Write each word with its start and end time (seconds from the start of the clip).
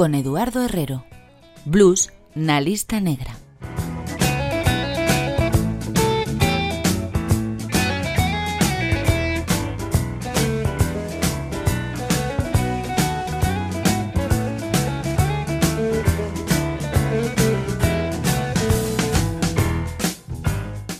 con 0.00 0.14
Eduardo 0.14 0.64
Herrero. 0.64 1.04
Blues 1.66 2.08
na 2.34 2.58
lista 2.58 3.04
negra. 3.04 3.36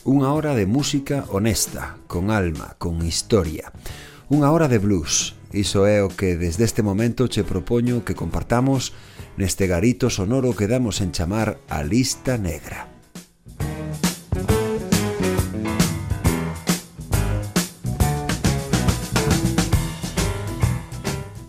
Unha 0.04 0.28
hora 0.36 0.52
de 0.52 0.68
música 0.68 1.24
honesta, 1.32 1.96
con 2.04 2.28
alma, 2.28 2.76
con 2.76 3.00
historia. 3.00 3.72
Unha 4.28 4.52
hora 4.52 4.68
de 4.68 4.76
blues. 4.76 5.39
Iso 5.52 5.82
é 5.82 5.98
o 5.98 6.06
que 6.06 6.38
desde 6.38 6.62
este 6.62 6.78
momento 6.78 7.26
che 7.26 7.42
propoño 7.42 8.06
que 8.06 8.14
compartamos 8.14 8.94
neste 9.34 9.66
garito 9.66 10.06
sonoro 10.06 10.54
que 10.54 10.70
damos 10.70 11.02
en 11.02 11.10
chamar 11.10 11.58
a 11.66 11.82
lista 11.82 12.38
negra. 12.38 12.86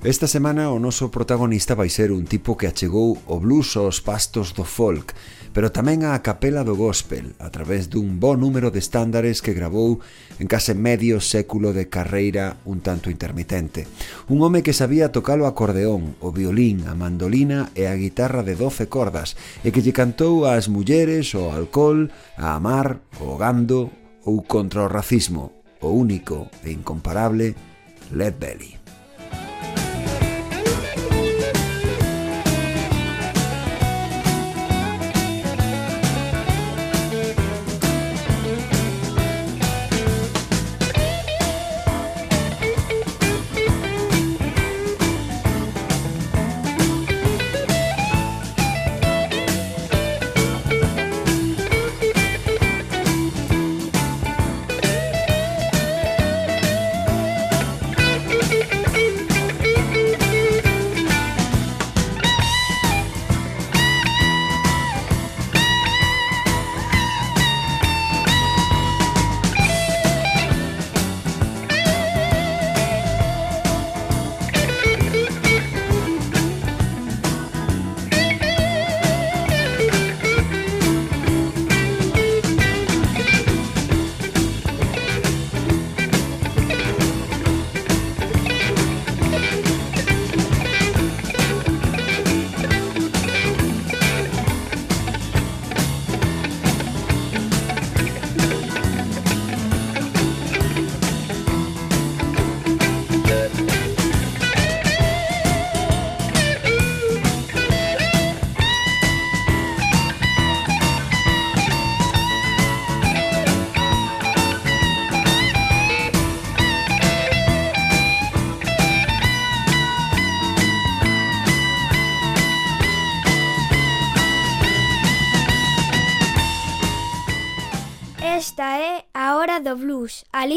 Esta 0.01 0.25
semana 0.25 0.73
o 0.73 0.81
noso 0.81 1.13
protagonista 1.13 1.77
vai 1.77 1.93
ser 1.93 2.09
un 2.09 2.25
tipo 2.25 2.57
que 2.57 2.65
achegou 2.65 3.21
o 3.29 3.37
blues 3.37 3.77
aos 3.77 4.01
pastos 4.01 4.49
do 4.57 4.65
folk, 4.65 5.13
pero 5.53 5.71
tamén 5.71 6.07
a 6.07 6.15
capela 6.23 6.63
do 6.63 6.79
gospel 6.79 7.35
a 7.39 7.51
través 7.51 7.91
dun 7.91 8.19
bo 8.19 8.39
número 8.39 8.71
de 8.71 8.79
estándares 8.79 9.43
que 9.43 9.55
gravou 9.55 9.99
en 10.39 10.47
case 10.47 10.73
medio 10.73 11.19
século 11.19 11.75
de 11.75 11.91
carreira 11.91 12.57
un 12.63 12.79
tanto 12.79 13.11
intermitente. 13.11 13.85
Un 14.31 14.41
home 14.41 14.63
que 14.63 14.73
sabía 14.73 15.11
tocar 15.11 15.39
o 15.39 15.47
acordeón, 15.47 16.15
o 16.23 16.31
violín, 16.31 16.87
a 16.87 16.95
mandolina 16.95 17.69
e 17.75 17.87
a 17.87 17.95
guitarra 17.95 18.41
de 18.41 18.55
12 18.55 18.87
cordas 18.87 19.35
e 19.63 19.75
que 19.75 19.83
lle 19.83 19.95
cantou 19.95 20.47
ás 20.47 20.71
mulleres, 20.71 21.35
o 21.35 21.51
alcohol, 21.51 22.09
a 22.39 22.55
amar, 22.55 23.03
o 23.19 23.35
gando 23.35 23.91
ou 24.23 24.43
contra 24.45 24.85
o 24.85 24.91
racismo, 24.91 25.63
o 25.81 25.89
único 25.91 26.47
e 26.63 26.71
incomparable 26.71 27.55
Led 28.11 28.35
Belly. 28.39 28.81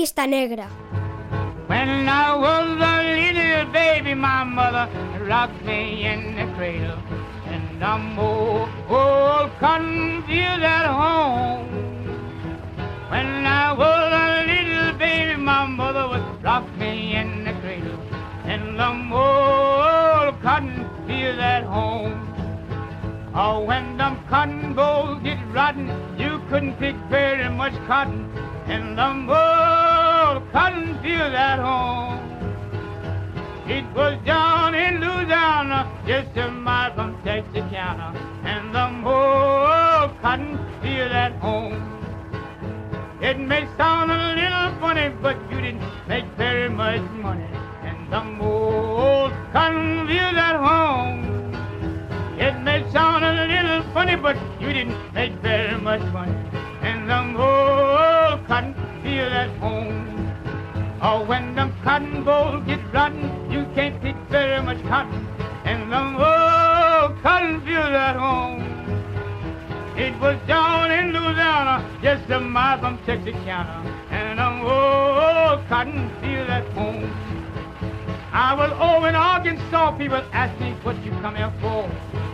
Lista 0.04 0.26
negra. 0.26 0.68
When 1.66 2.06
I 2.06 2.36
was 2.36 2.68
a 2.92 2.96
little 3.16 3.72
baby, 3.72 4.12
my 4.12 4.44
mother 4.44 4.86
rocked 5.24 5.64
me 5.64 6.04
in 6.04 6.36
the 6.36 6.46
cradle. 6.56 6.98
And 7.46 7.82
I'm 7.82 8.18
old, 8.18 8.68
old 8.90 9.50
confused 9.58 10.66
at 10.78 10.86
home. 11.00 11.68
When 13.08 13.46
I 13.46 13.72
was 13.72 14.04
a 14.26 14.28
little 14.52 14.92
baby, 14.98 15.36
my 15.40 15.64
mother 15.64 16.06
would 16.10 16.44
rock 16.44 16.66
me 16.76 17.16
in 17.16 17.44
the 17.46 17.54
cradle. 17.62 17.98
And 18.44 18.82
I'm 18.82 19.10
old 19.10 20.34
confused 20.42 21.40
at 21.40 21.64
home. 21.64 22.20
Oh, 23.34 23.64
when 23.64 23.96
them 23.96 24.22
cotton 24.28 24.74
bolls 24.74 25.22
get 25.22 25.40
rotten, 25.50 25.88
you 26.18 26.42
couldn't 26.50 26.74
pick 26.74 26.96
very 27.08 27.48
much 27.48 27.74
cotton 27.86 28.28
in 28.68 28.96
the 28.96 29.08
old 29.08 29.63
cotton 30.54 30.96
field 31.02 31.34
at 31.34 31.58
home. 31.58 32.20
It 33.66 33.84
was 33.92 34.14
down 34.24 34.76
in 34.76 35.00
Louisiana, 35.00 35.80
just 36.06 36.36
a 36.36 36.48
mile 36.48 36.94
from 36.94 37.10
Texarkana, 37.24 38.14
and 38.44 38.72
the 38.72 38.86
cotton 40.22 40.56
field 40.80 41.10
at 41.10 41.32
home. 41.46 41.82
It 43.20 43.40
may 43.40 43.66
sound 43.76 44.12
a 44.12 44.20
little 44.40 44.68
funny, 44.80 45.08
but 45.20 45.36
you 45.50 45.60
didn't 45.60 45.82
make 46.06 46.26
very 46.36 46.68
much 46.68 47.02
money 47.26 47.50
And 47.82 48.12
the 48.12 48.22
old 48.44 49.32
cotton 49.52 50.06
field 50.06 50.38
at 50.48 50.56
home. 50.68 51.20
It 52.38 52.56
may 52.60 52.78
sound 52.92 53.24
a 53.24 53.32
little 53.54 53.82
funny, 53.92 54.14
but 54.14 54.36
you 54.60 54.72
didn't 54.72 55.14
make 55.14 55.32
very 55.50 55.76
much 55.80 56.02
money 56.12 56.38
And 56.82 57.10
the 57.10 57.20
old 57.42 58.46
cotton 58.46 58.74
field 59.02 59.32
at 59.32 59.50
home. 59.58 60.03
Oh, 61.06 61.22
when 61.26 61.54
them 61.54 61.70
cotton 61.82 62.24
bolls 62.24 62.64
get 62.64 62.80
rotten, 62.90 63.28
you 63.52 63.66
can't 63.74 64.00
pick 64.00 64.16
very 64.30 64.62
much 64.62 64.82
cotton 64.84 65.28
And 65.66 65.92
the 65.92 66.00
old 66.00 67.20
cotton 67.20 67.60
field 67.60 67.92
at 67.92 68.16
home. 68.16 68.62
It 69.98 70.18
was 70.18 70.38
down 70.48 70.90
in 70.90 71.12
Louisiana, 71.12 71.84
just 72.00 72.30
a 72.30 72.40
mile 72.40 72.80
from 72.80 72.96
Texarkana, 73.04 73.84
and 74.08 74.38
the 74.38 74.48
old 74.48 75.68
cotton 75.68 76.08
field 76.22 76.48
at 76.48 76.66
home. 76.72 77.12
I 78.32 78.54
was 78.54 78.72
over 78.80 79.10
in 79.10 79.14
Arkansas, 79.14 79.98
people 79.98 80.24
asked 80.32 80.58
me 80.58 80.72
what 80.82 80.96
you 81.04 81.10
come 81.20 81.36
here 81.36 81.52
for, 81.60 81.84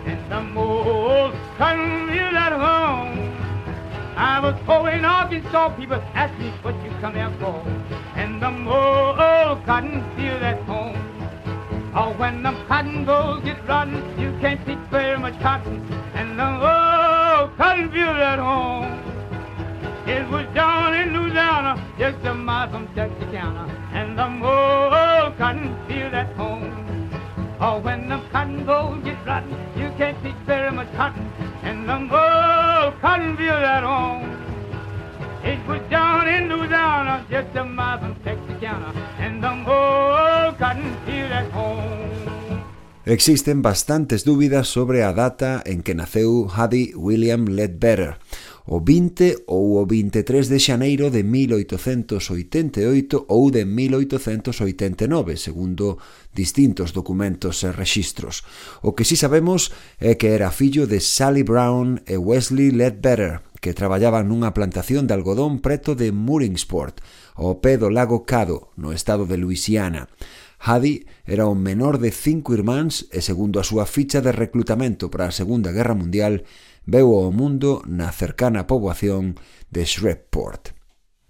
and 0.07 0.31
the 0.31 0.61
old 0.61 1.35
cotton 1.59 2.07
field 2.09 2.35
at 2.35 2.53
home. 2.53 3.30
I 4.17 4.41
was 4.41 4.55
over 4.69 4.91
in 4.91 5.05
Arkansas, 5.05 5.77
people 5.77 6.03
asked 6.15 6.39
me 6.39 6.51
what 6.63 6.75
you 6.85 6.91
come 7.01 7.15
here 7.15 7.33
for. 7.41 7.63
And 8.17 8.43
the 8.43 8.49
old 8.49 9.65
cotton 9.65 10.05
field 10.17 10.43
at 10.43 10.63
home. 10.65 10.97
Oh, 11.95 12.15
when 12.19 12.43
the 12.43 12.53
cotton 12.69 13.05
goes 13.05 13.43
get 13.45 13.67
rotten, 13.67 13.97
you 14.19 14.37
can't 14.41 14.65
pick 14.65 14.79
very 14.91 15.19
much 15.19 15.39
cotton. 15.41 15.83
And 16.15 16.39
the 16.39 16.47
old 16.47 17.57
cotton 17.57 17.91
field 17.91 18.17
at 18.17 18.39
home. 18.39 18.99
It 20.07 20.29
was 20.29 20.47
down 20.55 20.95
in 20.95 21.13
Louisiana, 21.13 21.83
just 21.99 22.25
a 22.25 22.35
mile 22.35 22.71
from 22.71 22.87
Texarkana. 22.95 23.69
And 23.93 24.19
the 24.19 24.27
old 24.27 25.39
cotton 25.39 25.77
field 25.87 26.15
at 26.15 26.33
home. 26.35 26.90
Oh, 27.63 27.79
when 27.79 28.09
the 28.09 28.19
cotton 28.33 28.65
goes 28.65 29.05
get 29.05 29.21
rotten, 29.27 29.53
you 29.77 29.93
can't 29.99 30.17
pick 30.23 30.35
very 30.47 30.73
much 30.73 30.89
cotton. 30.97 31.29
And 31.63 31.87
the 31.87 31.93
old 32.09 32.99
cotton 33.03 33.37
field 33.37 33.63
at 33.63 33.85
home. 33.85 34.33
It 35.45 35.61
was 35.69 35.83
down 35.91 36.27
in 36.27 36.49
Louisiana, 36.49 37.23
just 37.29 37.55
a 37.57 37.65
mile 37.65 37.99
from 37.99 38.15
Texarkana, 38.25 38.95
and 39.19 39.45
the 39.45 39.53
old 39.69 40.57
cotton 40.57 40.97
field 41.05 41.33
at 41.33 41.51
home. 41.53 42.11
Existen 43.05 43.61
bastantes 43.61 44.25
dúbidas 44.25 44.69
sobre 44.69 45.05
a 45.05 45.13
data 45.13 45.63
en 45.67 45.83
que 45.83 45.95
naceu 45.95 46.49
Hadi 46.49 46.93
William 46.95 47.45
Ledbetter, 47.45 48.17
o 48.71 48.79
20 48.79 49.51
ou 49.51 49.83
o 49.83 49.85
23 49.85 50.47
de 50.47 50.63
xaneiro 50.63 51.11
de 51.11 51.27
1888 51.27 53.27
ou 53.27 53.51
de 53.51 53.67
1889, 53.67 55.35
segundo 55.35 55.99
distintos 56.31 56.95
documentos 56.95 57.67
e 57.67 57.75
rexistros. 57.75 58.47
O 58.79 58.95
que 58.95 59.03
sí 59.03 59.19
sabemos 59.19 59.75
é 59.99 60.15
que 60.15 60.31
era 60.31 60.55
fillo 60.55 60.87
de 60.87 61.03
Sally 61.03 61.43
Brown 61.43 61.99
e 62.07 62.15
Wesley 62.15 62.71
Ledbetter, 62.71 63.43
que 63.59 63.75
traballaban 63.75 64.31
nunha 64.31 64.55
plantación 64.55 65.11
de 65.11 65.19
algodón 65.19 65.59
preto 65.59 65.99
de 65.99 66.15
Mooringsport, 66.15 67.03
ao 67.35 67.59
pé 67.59 67.75
do 67.75 67.91
lago 67.91 68.23
Cado, 68.23 68.71
no 68.79 68.95
estado 68.95 69.27
de 69.27 69.35
Luisiana. 69.35 70.07
Hadi 70.63 71.11
era 71.27 71.51
o 71.51 71.59
menor 71.59 71.99
de 71.99 72.15
cinco 72.15 72.55
irmáns 72.55 73.11
e, 73.11 73.19
segundo 73.19 73.59
a 73.59 73.67
súa 73.67 73.83
ficha 73.83 74.23
de 74.23 74.31
reclutamento 74.31 75.11
para 75.11 75.27
a 75.27 75.35
Segunda 75.35 75.75
Guerra 75.75 75.99
Mundial, 75.99 76.47
veu 76.87 77.15
ao 77.15 77.33
mundo 77.33 77.83
na 77.87 78.13
cercana 78.13 78.67
poboación 78.67 79.37
de 79.71 79.85
Shreveport. 79.85 80.73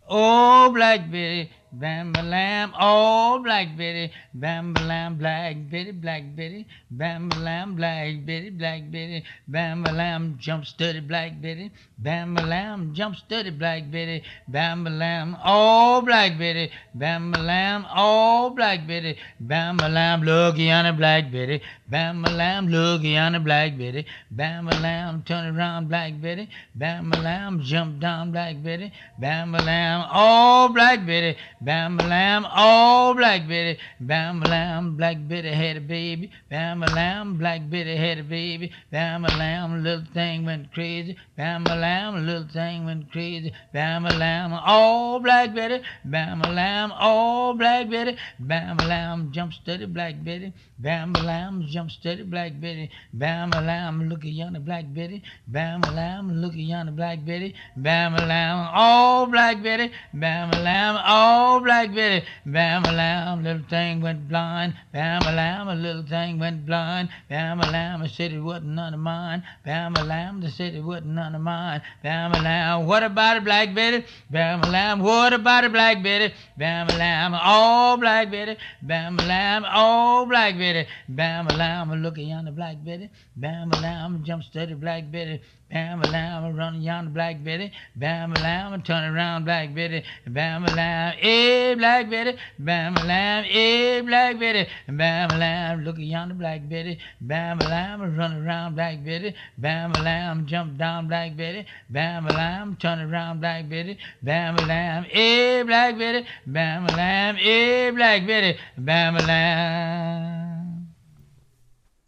Oh, 0.08 0.70
Blackberry, 0.72 1.50
Bam 1.72 2.14
lamb, 2.14 2.72
oh 2.80 3.38
black 3.38 3.76
Betty, 3.76 4.10
bam 4.34 4.74
lamb, 4.74 5.14
black 5.18 5.56
Betty, 5.70 5.92
black 5.92 6.24
Betty, 6.34 6.66
bam 6.90 7.30
lamb, 7.30 7.76
black 7.76 8.26
Betty, 8.26 8.50
black 8.50 8.90
Betty, 8.90 9.22
bam 9.46 9.84
lamb, 9.84 10.36
jump 10.40 10.66
steady, 10.66 10.98
black 10.98 11.40
Betty, 11.40 11.70
bam 11.96 12.34
lamb, 12.34 12.92
jump 12.92 13.14
steady, 13.14 13.50
black 13.50 13.88
Betty, 13.88 14.24
bam 14.48 14.82
lamb, 14.82 15.36
oh 15.44 16.02
black 16.02 16.36
Betty, 16.38 16.72
bam 16.92 17.30
lamb, 17.30 17.86
oh 17.94 18.50
black 18.50 18.84
Betty, 18.88 19.16
bam 19.38 19.78
lamb, 19.78 20.22
looky 20.22 20.72
on 20.72 20.86
a 20.86 20.92
black 20.92 21.30
Betty, 21.30 21.62
bam 21.88 22.22
lamb, 22.22 22.66
looky 22.66 23.16
on 23.16 23.36
a 23.36 23.40
black 23.40 23.78
Betty, 23.78 24.06
bam 24.32 24.66
lamb, 24.66 25.22
turn 25.22 25.56
around, 25.56 25.88
black 25.88 26.20
Betty, 26.20 26.48
bam 26.74 27.10
lamb, 27.10 27.62
jump 27.62 28.00
down, 28.00 28.32
black 28.32 28.60
Betty, 28.60 28.92
bam 29.20 29.52
lamb, 29.52 30.08
oh 30.12 30.68
black 30.74 31.06
Betty. 31.06 31.36
Bam 31.62 31.98
lamb, 31.98 32.46
oh 32.56 33.12
black 33.14 33.46
Betty, 33.46 33.78
bam 34.00 34.40
lamb, 34.40 34.96
black 34.96 35.18
Betty 35.28 35.52
had 35.52 35.76
a 35.76 35.80
baby, 35.80 36.30
bam 36.48 36.80
lamb, 36.80 37.36
black 37.36 37.68
Betty 37.68 37.96
had 37.96 38.18
a 38.18 38.24
baby, 38.24 38.72
bam 38.90 39.24
lamb, 39.24 39.82
little 39.82 40.06
thing 40.14 40.46
went 40.46 40.72
crazy, 40.72 41.18
bam 41.40 41.64
a 41.68 41.74
lamb, 41.74 42.26
little 42.26 42.46
thing 42.52 42.84
went 42.84 43.10
crazy, 43.10 43.50
bam 43.72 44.02
lamb, 44.02 44.52
oh 44.66 45.18
black 45.20 45.54
Betty, 45.54 45.80
bam 46.04 46.40
lamb, 46.42 46.92
oh 47.00 47.54
black 47.54 47.88
Betty, 47.88 48.14
bam 48.38 48.76
lamb, 48.76 49.32
jump 49.32 49.54
steady, 49.54 49.86
black 49.86 50.22
Betty, 50.22 50.52
bam 50.78 51.14
lamb, 51.14 51.64
jump 51.66 51.90
steady, 51.90 52.24
black 52.24 52.60
Betty, 52.60 52.90
bam 53.14 53.48
lamb, 53.52 54.10
look 54.10 54.18
at 54.18 54.36
yonder 54.40 54.60
black 54.60 54.84
Betty, 54.92 55.22
bam 55.48 55.80
lamb, 55.80 56.30
look 56.42 56.52
at 56.52 56.58
yonder 56.58 56.92
black 56.92 57.24
Betty, 57.24 57.54
bam 57.74 58.12
lamb, 58.12 58.68
oh 58.74 59.24
black 59.24 59.62
Betty, 59.62 59.90
bam 60.12 60.50
lamb, 60.50 60.96
oh 61.06 61.40
Oh, 61.52 61.58
Black 61.58 61.92
Betty, 61.94 62.24
bam 62.46 62.84
a 62.84 62.92
lamb, 62.92 63.42
little 63.42 63.62
thing 63.68 64.00
went 64.00 64.28
blind. 64.28 64.74
Bam 64.92 65.20
a 65.22 65.32
lamb, 65.32 65.68
a 65.68 65.74
little 65.74 66.02
thing 66.04 66.38
went 66.38 66.64
blind. 66.64 67.08
Bam 67.28 67.60
a 67.60 67.70
lamb, 67.70 68.06
said 68.08 68.32
it 68.32 68.40
wasn't 68.40 68.68
none 68.68 68.94
of 68.94 69.00
mine. 69.00 69.42
Bam 69.64 69.94
a 69.96 70.04
lamb, 70.04 70.40
they 70.40 70.48
said 70.48 70.74
wasn't 70.84 71.06
none 71.06 71.29
of 71.34 71.40
mine. 71.40 71.82
Bam 72.02 72.32
a 72.32 72.40
lamb, 72.40 72.86
what 72.86 73.02
about 73.02 73.36
it, 73.36 73.44
Black 73.44 73.74
Betty? 73.74 74.04
Bam 74.30 74.62
a 74.62 74.70
lamb, 74.70 75.00
what 75.00 75.32
about 75.32 75.64
it, 75.64 75.72
Black 75.72 76.02
Betty? 76.02 76.34
Bam 76.60 76.90
a 76.90 76.98
lamb, 76.98 77.32
oh, 77.42 77.96
Black 77.98 78.30
Betty. 78.30 78.54
Bam 78.82 79.18
a 79.18 79.22
lamb, 79.22 79.64
oh, 79.66 80.26
Black 80.28 80.58
Betty. 80.58 80.86
Bam 81.08 81.48
a 81.48 81.54
lamb, 81.54 81.90
look 82.02 82.18
yonder, 82.18 82.52
Black 82.52 82.84
Betty. 82.84 83.08
Bam 83.34 83.72
a 83.72 83.80
lamb, 83.80 84.22
jump 84.26 84.42
steady, 84.42 84.74
Black 84.74 85.10
Betty. 85.10 85.40
Bam 85.70 86.02
a 86.02 86.10
lamb, 86.10 86.54
run 86.54 86.82
yonder, 86.82 87.10
Black 87.10 87.42
Betty. 87.42 87.72
Bam 87.96 88.32
a 88.32 88.40
lamb, 88.40 88.82
turn 88.82 89.04
around, 89.04 89.46
Black 89.46 89.74
Betty. 89.74 90.02
Bam 90.26 90.64
a 90.66 90.74
lamb, 90.74 91.14
eh, 91.22 91.74
Black 91.76 92.10
Betty. 92.10 92.36
Bam 92.58 92.94
a 92.98 93.04
lamb, 93.04 93.44
eh, 93.48 94.02
Black 94.02 94.38
Betty. 94.38 94.66
Bam 94.86 95.30
a 95.30 95.38
lamb, 95.38 95.84
look 95.84 95.96
yonder, 95.96 96.34
Black 96.34 96.68
Betty. 96.68 96.98
Bam 97.22 97.58
a 97.60 97.68
lamb, 97.68 98.16
run 98.18 98.44
around, 98.44 98.74
Black 98.74 99.02
Betty. 99.02 99.32
Bam 99.56 99.92
a 99.92 100.02
lamb, 100.02 100.44
jump 100.44 100.76
down, 100.76 101.08
Black 101.08 101.36
Betty. 101.38 101.64
Bam 101.88 102.26
a 102.26 102.32
lamb, 102.34 102.76
turn 102.76 102.98
around, 103.00 103.40
Black 103.40 103.66
Betty. 103.70 103.96
Bam 104.22 104.58
a 104.58 104.66
lamb, 104.66 105.06
eh, 105.10 105.62
Black 105.62 105.96
Betty. 105.96 106.26
bam 106.50 106.86
a 106.86 106.96
lamb, 106.96 107.38
e 107.38 107.92
Black 107.92 108.26
Betty, 108.26 108.58
bam 108.76 109.16
a 109.16 109.22
lamb. 109.22 110.40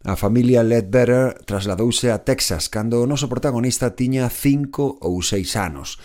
A 0.05 0.17
familia 0.17 0.63
Ledbetter 0.63 1.39
trasladouse 1.45 2.11
a 2.11 2.19
Texas 2.27 2.67
cando 2.67 2.99
o 2.99 3.07
noso 3.07 3.31
protagonista 3.31 3.95
tiña 3.95 4.27
cinco 4.27 4.99
ou 4.99 5.23
seis 5.23 5.55
anos 5.55 5.95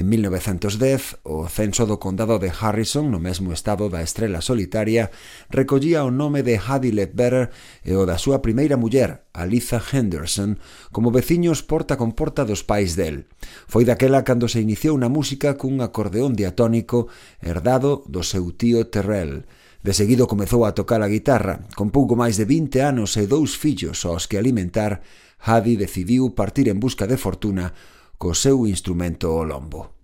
En 0.00 0.08
1910, 0.08 1.20
o 1.28 1.44
censo 1.44 1.84
do 1.84 2.00
condado 2.00 2.40
de 2.40 2.48
Harrison, 2.48 3.12
no 3.12 3.20
mesmo 3.20 3.52
estado 3.52 3.92
da 3.92 4.00
Estrela 4.00 4.40
Solitaria, 4.40 5.12
recollía 5.52 6.08
o 6.08 6.10
nome 6.10 6.40
de 6.40 6.56
Hadi 6.56 6.88
Ledbetter 6.88 7.52
e 7.84 7.92
o 7.92 8.08
da 8.08 8.16
súa 8.16 8.40
primeira 8.40 8.80
muller, 8.80 9.28
Aliza 9.36 9.76
Henderson, 9.76 10.56
como 10.88 11.12
veciños 11.12 11.60
porta 11.60 12.00
con 12.00 12.16
porta 12.16 12.48
dos 12.48 12.64
pais 12.64 12.96
del. 12.96 13.28
Foi 13.68 13.84
daquela 13.84 14.24
cando 14.24 14.48
se 14.48 14.64
iniciou 14.64 14.96
na 14.96 15.12
música 15.12 15.60
cun 15.60 15.84
acordeón 15.84 16.32
diatónico 16.32 17.12
herdado 17.44 18.00
do 18.08 18.24
seu 18.24 18.56
tío 18.56 18.88
Terrell. 18.88 19.44
De 19.84 19.92
seguido 19.92 20.24
comezou 20.24 20.64
a 20.64 20.72
tocar 20.72 21.04
a 21.04 21.12
guitarra. 21.12 21.68
Con 21.76 21.92
pouco 21.92 22.16
máis 22.16 22.40
de 22.40 22.48
20 22.48 22.80
anos 22.80 23.20
e 23.20 23.28
dous 23.28 23.52
fillos 23.52 24.08
aos 24.08 24.24
que 24.24 24.40
alimentar, 24.40 25.04
Hadi 25.44 25.76
decidiu 25.76 26.32
partir 26.32 26.72
en 26.72 26.80
busca 26.80 27.04
de 27.04 27.20
fortuna 27.20 27.76
co 28.20 28.34
seu 28.34 28.66
instrumento 28.66 29.30
o 29.32 29.42
lombo. 29.42 29.94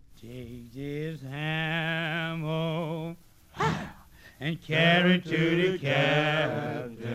And 4.41 4.59
carry 4.63 5.21
to 5.21 5.73
the 5.73 5.79
captain. 5.79 7.07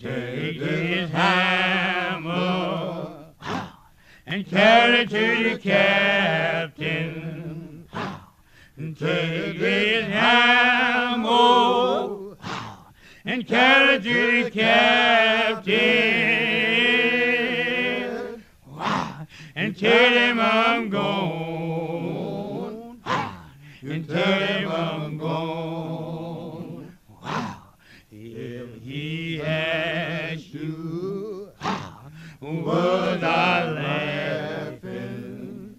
Take 0.00 0.60
his 0.60 1.10
hammer 1.10 2.46
and 4.26 4.44
carry 4.48 5.06
to 5.06 5.44
the 5.44 5.58
captain. 5.58 7.06
Take 8.98 9.58
his 9.58 10.06
hammer 10.06 11.28
and 13.24 13.46
carry 13.46 14.00
to 14.00 14.44
the 14.44 14.50
captain. 14.50 16.47
Tell 19.78 20.12
him 20.12 20.40
I'm 20.40 20.90
gone 20.90 23.00
and 23.80 24.08
tell 24.08 24.40
him 24.40 24.68
I'm 24.68 25.18
gone. 25.18 26.98
If 28.10 28.82
he 28.82 29.40
asks 29.40 30.52
you, 30.52 31.50
was 32.40 33.22
I 33.22 33.70
laughing? 33.70 35.76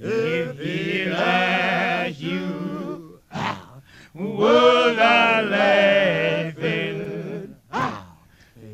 If 0.00 0.58
he 0.60 1.02
asks 1.10 2.20
was 4.14 4.98
I 4.98 5.40
laughing? 5.42 7.56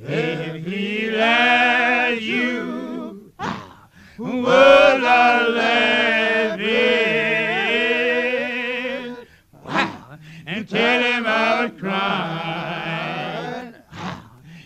If 0.06 0.66
he 0.66 1.10
lied 1.10 1.63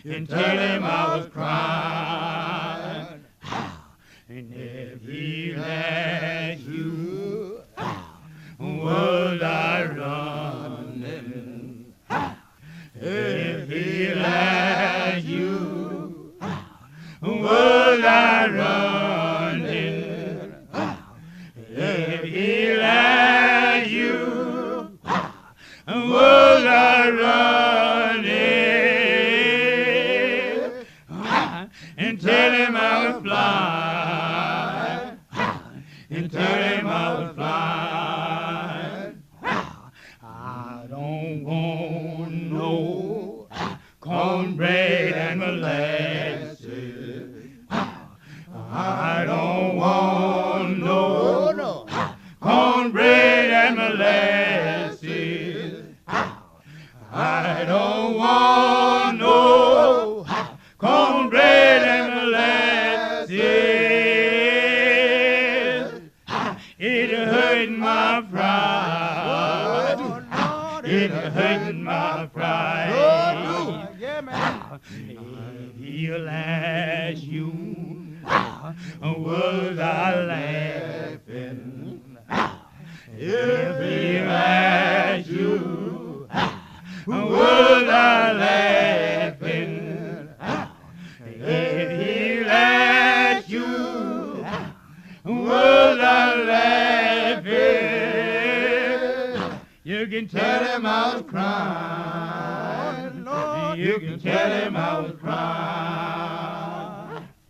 and 0.04 0.28
tell 0.28 0.58
him 0.58 0.84
I 0.84 1.16
was 1.16 1.26
crying. 1.32 1.67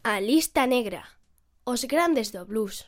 A 0.05 0.21
lista 0.21 0.67
negra, 0.67 1.05
os 1.65 1.85
grandes 1.85 2.33
do 2.33 2.45
blues, 2.45 2.85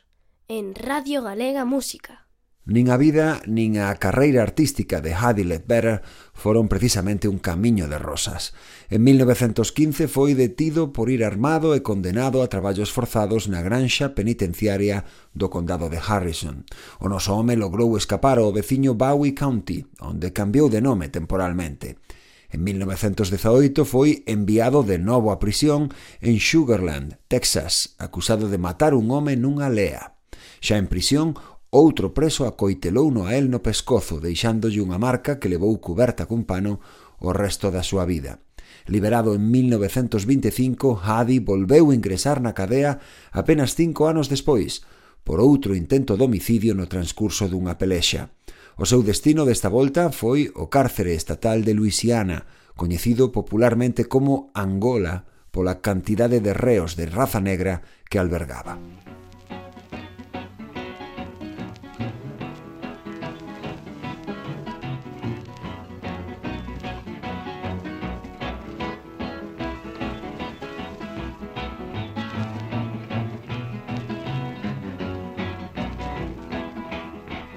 en 0.49 0.75
Radio 0.75 1.23
Galega 1.23 1.65
Música. 1.65 2.27
Nin 2.69 2.93
a 2.93 3.01
vida 3.01 3.41
nin 3.49 3.81
a 3.81 3.97
carreira 3.97 4.45
artística 4.45 5.01
de 5.01 5.17
Hadi 5.17 5.49
Ledbetter 5.49 6.05
foron 6.37 6.69
precisamente 6.69 7.27
un 7.27 7.41
camiño 7.41 7.89
de 7.89 7.97
rosas. 7.97 8.53
En 8.93 9.03
1915 9.03 10.07
foi 10.13 10.37
detido 10.37 10.93
por 10.93 11.09
ir 11.09 11.25
armado 11.25 11.73
e 11.73 11.81
condenado 11.81 12.45
a 12.45 12.53
traballos 12.53 12.93
forzados 12.93 13.49
na 13.49 13.65
granxa 13.65 14.13
penitenciaria 14.13 15.09
do 15.33 15.49
condado 15.49 15.89
de 15.89 15.97
Harrison. 15.97 16.69
O 17.01 17.09
noso 17.09 17.33
home 17.33 17.57
logrou 17.57 17.97
escapar 17.97 18.37
ao 18.37 18.53
veciño 18.53 18.93
Bowie 18.93 19.33
County, 19.33 19.89
onde 20.05 20.31
cambiou 20.37 20.69
de 20.69 20.85
nome 20.85 21.09
temporalmente. 21.09 21.97
En 22.51 22.65
1918 22.67 23.87
foi 23.87 24.27
enviado 24.27 24.83
de 24.83 24.99
novo 24.99 25.31
á 25.31 25.39
prisión 25.39 25.95
en 26.19 26.43
Sugarland, 26.43 27.23
Texas, 27.31 27.95
acusado 28.03 28.51
de 28.51 28.59
matar 28.59 28.91
un 28.99 29.07
home 29.15 29.39
nunha 29.39 29.71
lea. 29.71 30.19
Xa 30.59 30.75
en 30.75 30.91
prisión, 30.91 31.39
outro 31.71 32.11
preso 32.11 32.51
acoitelou 32.51 33.15
no 33.15 33.31
a 33.31 33.39
el 33.39 33.55
no 33.55 33.63
pescozo, 33.63 34.19
deixándolle 34.19 34.83
unha 34.83 34.99
marca 34.99 35.39
que 35.39 35.47
levou 35.47 35.79
cuberta 35.79 36.27
cun 36.27 36.43
pano 36.43 36.83
o 37.23 37.31
resto 37.31 37.71
da 37.71 37.87
súa 37.87 38.03
vida. 38.03 38.43
Liberado 38.91 39.39
en 39.39 39.47
1925, 39.47 40.99
Hadi 41.07 41.39
volveu 41.39 41.95
ingresar 41.95 42.43
na 42.43 42.51
cadea 42.51 42.99
apenas 43.31 43.79
cinco 43.79 44.11
anos 44.11 44.27
despois, 44.27 44.83
por 45.23 45.39
outro 45.39 45.79
intento 45.79 46.19
de 46.19 46.27
homicidio 46.27 46.75
no 46.75 46.91
transcurso 46.91 47.47
dunha 47.47 47.79
pelexa. 47.79 48.35
O 48.77 48.87
seu 48.87 49.03
destino 49.03 49.45
desta 49.45 49.69
volta 49.69 50.11
foi 50.11 50.53
o 50.55 50.69
cárcere 50.69 51.15
estatal 51.15 51.63
de 51.63 51.75
Luisiana, 51.75 52.47
coñecido 52.77 53.33
popularmente 53.33 54.05
como 54.07 54.51
Angola 54.55 55.31
pola 55.51 55.83
cantidade 55.83 56.41
de 56.41 56.55
reos 56.55 56.95
de 56.97 57.07
raza 57.07 57.41
negra 57.41 57.83
que 58.09 58.19
albergaba. 58.19 58.79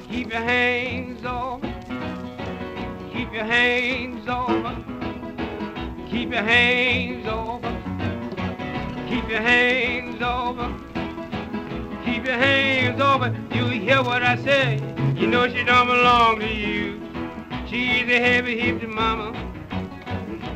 Keep 0.10 0.30
your 0.30 0.42
hands 0.42 1.03
Keep 1.24 1.32
your 3.32 3.46
hands 3.46 4.28
off. 4.28 4.76
Keep 6.12 6.32
your 6.32 6.44
hands 6.44 7.26
off. 7.28 7.62
Keep 9.08 9.30
your 9.30 9.40
hands 9.40 10.22
off. 10.22 10.82
Keep 12.04 12.26
your 12.26 12.36
hands 12.36 13.00
off. 13.00 13.34
You 13.56 13.68
hear 13.68 14.04
what 14.04 14.22
I 14.22 14.36
say? 14.36 14.82
You 15.16 15.28
know 15.28 15.48
she 15.48 15.64
don't 15.64 15.88
belong 15.88 16.42
to 16.42 16.54
you. 16.54 17.00
She's 17.68 18.04
a 18.10 18.20
heavy 18.20 18.60
hipped 18.60 18.86
mama. 18.86 19.32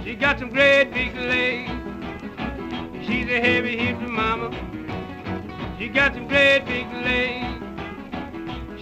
She 0.03 0.15
got 0.15 0.37
some 0.37 0.49
great 0.49 0.91
big 0.91 1.15
legs. 1.15 1.71
She's 3.07 3.27
a 3.27 3.39
heavy 3.39 3.77
hipped 3.77 4.01
mama. 4.01 4.51
She 5.79 5.87
got 5.87 6.13
some 6.13 6.27
great 6.27 6.65
big 6.65 6.91
legs. 6.91 7.56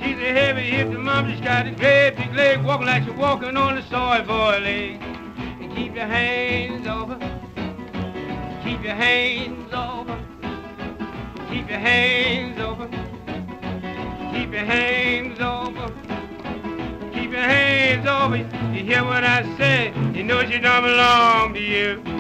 She's 0.06 0.20
a 0.20 0.34
heavy 0.34 0.62
hipped 0.62 0.92
mom. 0.92 1.32
She's 1.32 1.42
got 1.42 1.66
a 1.66 1.72
great 1.72 2.12
big 2.16 2.32
leg, 2.36 2.64
walking 2.64 2.86
like 2.86 3.06
she's 3.06 3.14
walking 3.14 3.58
on 3.58 3.76
the 3.76 3.82
soil 3.90 4.24
for 4.24 4.56
a 4.56 4.60
leg. 4.60 5.02
And 5.02 5.76
keep 5.76 5.96
your 5.96 6.06
hands 6.06 6.86
off 6.86 7.10
her. 7.10 7.18
Keep 8.64 8.84
your 8.84 8.94
hands 8.94 9.74
off 9.74 10.08
her. 10.08 11.48
Keep 11.50 11.70
your 11.72 11.80
hands 11.80 12.60
off 12.60 12.78
her. 12.78 12.88
Keep 14.32 14.52
your 14.52 14.66
hands 14.66 15.42
off 15.42 15.74
her. 15.74 17.12
Keep 17.12 17.32
your 17.32 17.42
hands 17.42 18.08
off 18.08 18.30
her. 18.30 18.74
You 18.76 18.84
hear 18.84 19.04
what 19.04 19.24
I 19.24 19.58
say? 19.58 19.92
You 20.14 20.24
know 20.24 20.46
she 20.46 20.60
don't 20.60 20.84
belong 20.84 21.56
to 21.56 21.60
you. 21.60 22.15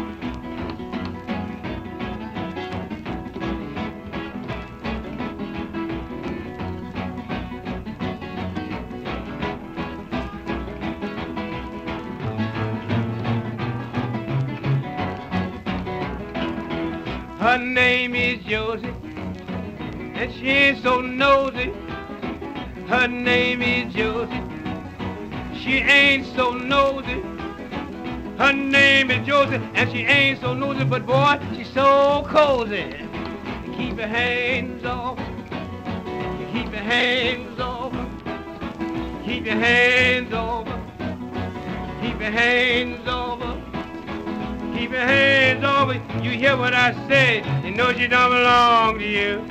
Josie, 18.47 18.93
and 20.13 20.31
she 20.35 20.49
ain't 20.49 20.83
so 20.83 21.01
nosy. 21.01 21.73
Her 22.87 23.07
name 23.07 23.63
is 23.63 23.91
Josie, 23.91 24.41
she 25.59 25.77
ain't 25.77 26.27
so 26.35 26.51
nosy. 26.51 27.21
Her 28.37 28.53
name 28.53 29.09
is 29.09 29.25
Josie, 29.25 29.55
and 29.73 29.91
she 29.91 30.01
ain't 30.01 30.41
so 30.41 30.53
nosy, 30.53 30.83
but 30.85 31.07
boy, 31.07 31.39
she's 31.55 31.73
so 31.73 32.23
cozy. 32.27 32.93
Keep 33.75 33.97
your 33.97 34.07
hands 34.07 34.85
off, 34.85 35.17
keep 36.53 36.71
your 36.71 36.83
hands 36.83 37.59
off, 37.59 37.93
keep 39.25 39.45
your 39.45 39.55
hands 39.55 40.33
off, 40.33 40.67
keep 41.99 42.19
your 42.19 42.31
hands 42.31 43.07
off. 43.07 43.54
Keep 44.85 44.91
your 44.91 45.01
hands 45.01 45.63
it. 45.95 46.23
You 46.23 46.29
hear 46.29 46.55
what 46.55 46.75
I 46.75 46.93
say. 47.07 47.43
You 47.65 47.71
know 47.71 47.91
she 47.91 48.05
don't 48.07 48.29
belong 48.29 48.99
to 48.99 49.03
you. 49.03 49.43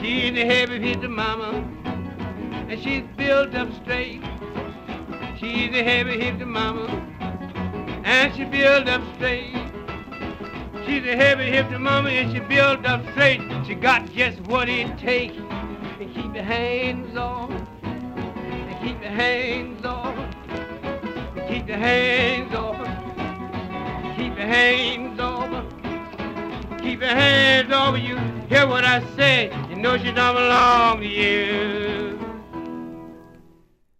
She's 0.00 0.38
a 0.38 0.46
heavy 0.46 0.80
hitter 0.80 1.08
mama, 1.10 1.68
and 2.70 2.80
she's 2.80 3.04
built 3.18 3.54
up 3.54 3.68
straight. 3.82 4.22
She's 5.38 5.70
a 5.74 5.84
heavy 5.84 6.18
hitter 6.18 6.46
mama, 6.46 7.07
and 8.08 8.34
she 8.34 8.44
built 8.44 8.88
up 8.88 9.02
straight. 9.16 9.52
She's 10.86 11.04
a 11.04 11.14
heavy 11.14 11.50
hipped 11.50 11.70
mama 11.72 12.08
and 12.08 12.32
she 12.32 12.40
built 12.40 12.86
up 12.86 13.02
straight. 13.10 13.42
She 13.66 13.74
got 13.74 14.10
just 14.12 14.40
what 14.48 14.66
it 14.70 14.96
takes. 14.96 15.36
And 15.36 16.14
keep 16.14 16.34
your 16.34 16.42
hands 16.42 17.14
off. 17.18 17.50
And 17.82 18.80
keep 18.80 19.02
your 19.02 19.10
hands 19.10 19.84
off. 19.84 20.16
And 20.16 21.48
keep 21.48 21.68
your 21.68 21.76
hands 21.76 22.54
off. 22.54 22.78
Keep 24.16 24.36
your 24.38 24.46
hands 24.46 25.20
off. 25.20 25.64
Keep 26.80 27.00
your 27.00 27.10
hands 27.10 27.72
off. 27.72 27.98
You 27.98 28.16
hear 28.48 28.66
what 28.66 28.84
I 28.84 29.04
say? 29.16 29.52
You 29.68 29.76
know 29.76 29.98
she 29.98 30.12
don't 30.12 30.34
belong 30.34 31.00
to 31.00 31.06
you. 31.06 32.27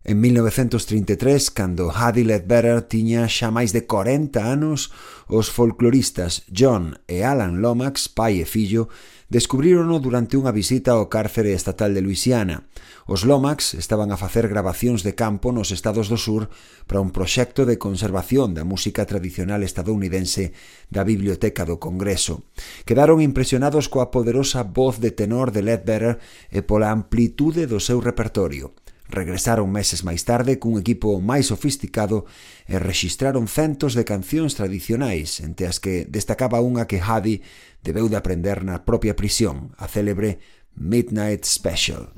En 0.09 0.23
1933, 0.23 1.51
cando 1.51 1.91
Hadi 1.93 2.25
Ledbetter 2.25 2.81
tiña 2.89 3.29
xa 3.29 3.53
máis 3.53 3.77
de 3.77 3.85
40 3.85 4.41
anos, 4.41 4.89
os 5.29 5.53
folcloristas 5.53 6.49
John 6.49 6.97
e 7.05 7.29
Alan 7.29 7.61
Lomax, 7.61 8.09
pai 8.09 8.41
e 8.41 8.49
fillo, 8.49 8.89
descubrírono 9.29 10.01
durante 10.01 10.41
unha 10.41 10.49
visita 10.49 10.97
ao 10.97 11.13
cárcere 11.13 11.53
estatal 11.53 11.93
de 11.93 12.01
Luisiana. 12.01 12.65
Os 13.05 13.29
Lomax 13.29 13.77
estaban 13.77 14.09
a 14.09 14.17
facer 14.17 14.49
grabacións 14.49 15.05
de 15.05 15.13
campo 15.13 15.53
nos 15.53 15.77
estados 15.77 16.09
do 16.09 16.17
sur 16.17 16.49
para 16.89 17.05
un 17.05 17.13
proxecto 17.13 17.69
de 17.69 17.77
conservación 17.77 18.57
da 18.57 18.65
música 18.65 19.05
tradicional 19.05 19.61
estadounidense 19.61 20.57
da 20.89 21.05
Biblioteca 21.05 21.69
do 21.69 21.77
Congreso. 21.77 22.49
Quedaron 22.89 23.21
impresionados 23.21 23.93
coa 23.93 24.09
poderosa 24.09 24.65
voz 24.65 25.05
de 25.05 25.13
tenor 25.13 25.53
de 25.53 25.61
Ledbetter 25.61 26.17
e 26.49 26.65
pola 26.65 26.97
amplitude 26.97 27.69
do 27.69 27.77
seu 27.77 28.01
repertorio. 28.01 28.73
Regresaron 29.09 29.73
meses 29.73 30.05
máis 30.05 30.29
tarde 30.29 30.61
cun 30.61 30.77
equipo 30.77 31.17
máis 31.25 31.49
sofisticado 31.49 32.29
e 32.69 32.77
rexistraron 32.77 33.49
centos 33.49 33.97
de 33.97 34.05
cancións 34.05 34.53
tradicionais, 34.53 35.41
entre 35.41 35.65
as 35.65 35.81
que 35.81 36.05
destacaba 36.05 36.61
unha 36.61 36.85
que 36.85 37.01
Hadi 37.01 37.41
debeu 37.81 38.13
de 38.13 38.21
aprender 38.21 38.61
na 38.61 38.85
propia 38.85 39.17
prisión, 39.17 39.73
a 39.81 39.89
célebre 39.89 40.45
Midnight 40.77 41.49
Special. 41.49 42.13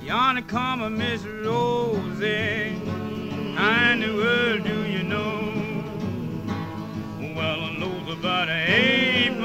Yonder 0.00 0.44
come 0.48 0.84
a 0.84 0.90
Miss 0.90 1.24
Rosie, 1.44 2.72
I 3.56 3.92
in 3.92 4.00
the 4.00 4.12
world 4.16 4.64
do 4.64 4.88
you 4.88 5.02
know? 5.02 5.43
Well, 7.34 7.64
I 7.64 7.76
knows 7.76 8.16
about 8.16 8.48
April 8.48 9.44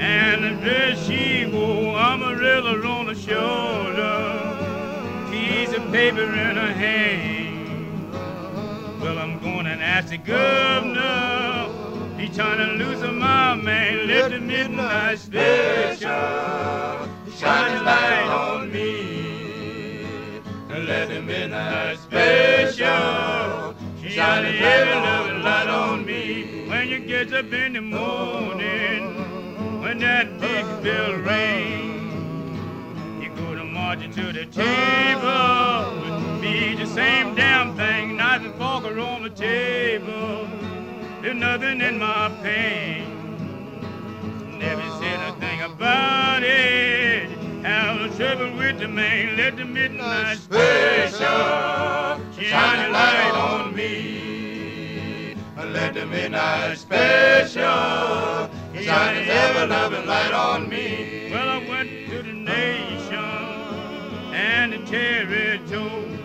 and 0.00 0.44
the 0.44 0.50
dress 0.62 1.06
she 1.06 1.44
wore, 1.44 1.98
umbrella 1.98 2.80
on 2.86 3.06
the 3.06 3.14
shoulder, 3.14 4.50
piece 5.30 5.76
of 5.76 5.92
paper 5.92 6.22
in 6.22 6.56
her 6.56 6.72
hand. 6.72 8.12
Well, 8.98 9.18
I'm 9.18 9.38
going 9.40 9.66
and 9.66 9.82
ask 9.82 10.08
the 10.08 10.16
governor. 10.16 11.68
He's 12.18 12.34
trying 12.34 12.58
to 12.58 12.82
loosen 12.82 13.18
my 13.18 13.54
man. 13.56 14.06
Let 14.06 14.30
the 14.30 14.40
midnight 14.40 15.18
special 15.18 16.08
shine 17.36 17.76
a 17.76 17.82
light 17.82 18.28
on 18.30 18.72
me. 18.72 20.40
Let 20.70 21.08
the 21.10 21.20
midnight 21.20 21.98
special 21.98 23.74
shine 24.08 24.46
a 24.46 24.52
heavy 24.52 25.33
When 26.84 26.92
you 26.92 26.98
get 26.98 27.32
up 27.32 27.50
in 27.50 27.72
the 27.72 27.80
morning, 27.80 29.14
when 29.80 30.00
that 30.00 30.38
big 30.38 30.66
bell 30.82 31.14
rings, 31.14 32.58
you 33.24 33.30
go 33.36 33.54
to 33.54 33.64
marching 33.64 34.12
to 34.12 34.32
the 34.34 34.44
table. 34.44 36.42
Be 36.42 36.74
the 36.74 36.84
same 36.84 37.34
damn 37.34 37.74
thing, 37.74 38.18
knife 38.18 38.42
and 38.42 38.54
fork 38.56 38.84
are 38.84 39.00
on 39.00 39.22
the 39.22 39.30
table. 39.30 40.46
There's 41.22 41.34
nothing 41.34 41.80
in 41.80 41.98
my 41.98 42.28
pain. 42.42 43.06
Never 44.58 44.82
said 45.00 45.20
a 45.26 45.32
thing 45.40 45.62
about 45.62 46.42
it. 46.42 47.30
Have 47.64 48.02
a 48.02 48.14
trouble 48.14 48.54
with 48.58 48.78
the 48.78 48.88
man. 48.88 49.38
Let 49.38 49.56
the 49.56 49.64
midnight 49.64 50.36
special 50.36 50.83
Let 55.74 55.94
the 55.94 56.06
midnight 56.06 56.78
special 56.78 57.58
shine 58.80 59.16
a 59.16 59.26
ever 59.26 59.66
loving 59.66 60.06
light 60.06 60.32
on 60.32 60.68
me. 60.68 61.28
Well, 61.32 61.48
I 61.48 61.68
went 61.68 61.90
to 62.10 62.22
the 62.22 62.32
nation 62.32 63.18
and 64.32 64.72
the 64.72 64.78
territory. 64.86 66.20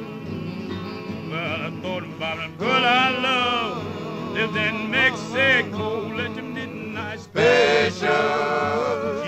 Well, 1.32 1.62
I 1.66 1.72
thought 1.82 2.04
about 2.04 2.38
it, 2.46 2.58
but 2.60 2.84
I 2.84 3.18
love 3.18 4.34
lives 4.36 4.56
in 4.56 4.92
Mexico. 4.92 6.10
Let 6.10 6.36
the 6.36 6.44
midnight 6.44 7.20
special 7.20 8.12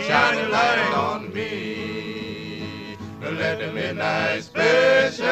shine 0.06 0.38
a 0.38 0.50
light 0.50 0.94
on 0.94 1.34
me. 1.34 2.96
Let 3.24 3.58
the 3.58 3.72
midnight 3.74 4.44
special 4.44 5.26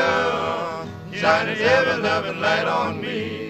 shine 1.14 1.48
a 1.48 1.52
ever 1.52 2.02
loving 2.02 2.42
light 2.42 2.66
on 2.66 3.00
me. 3.00 3.49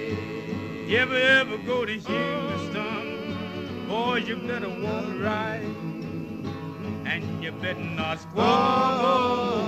You 0.89 0.97
ever 0.97 1.13
ever 1.13 1.58
go 1.60 1.86
to 1.86 1.91
Houston? 1.91 3.86
boys, 3.88 4.28
you 4.28 4.38
better 4.38 4.69
walk 4.69 5.06
right. 5.21 5.62
And 7.06 7.43
you 7.43 7.52
better 7.52 7.80
not 7.80 8.19
squabble. 8.19 9.67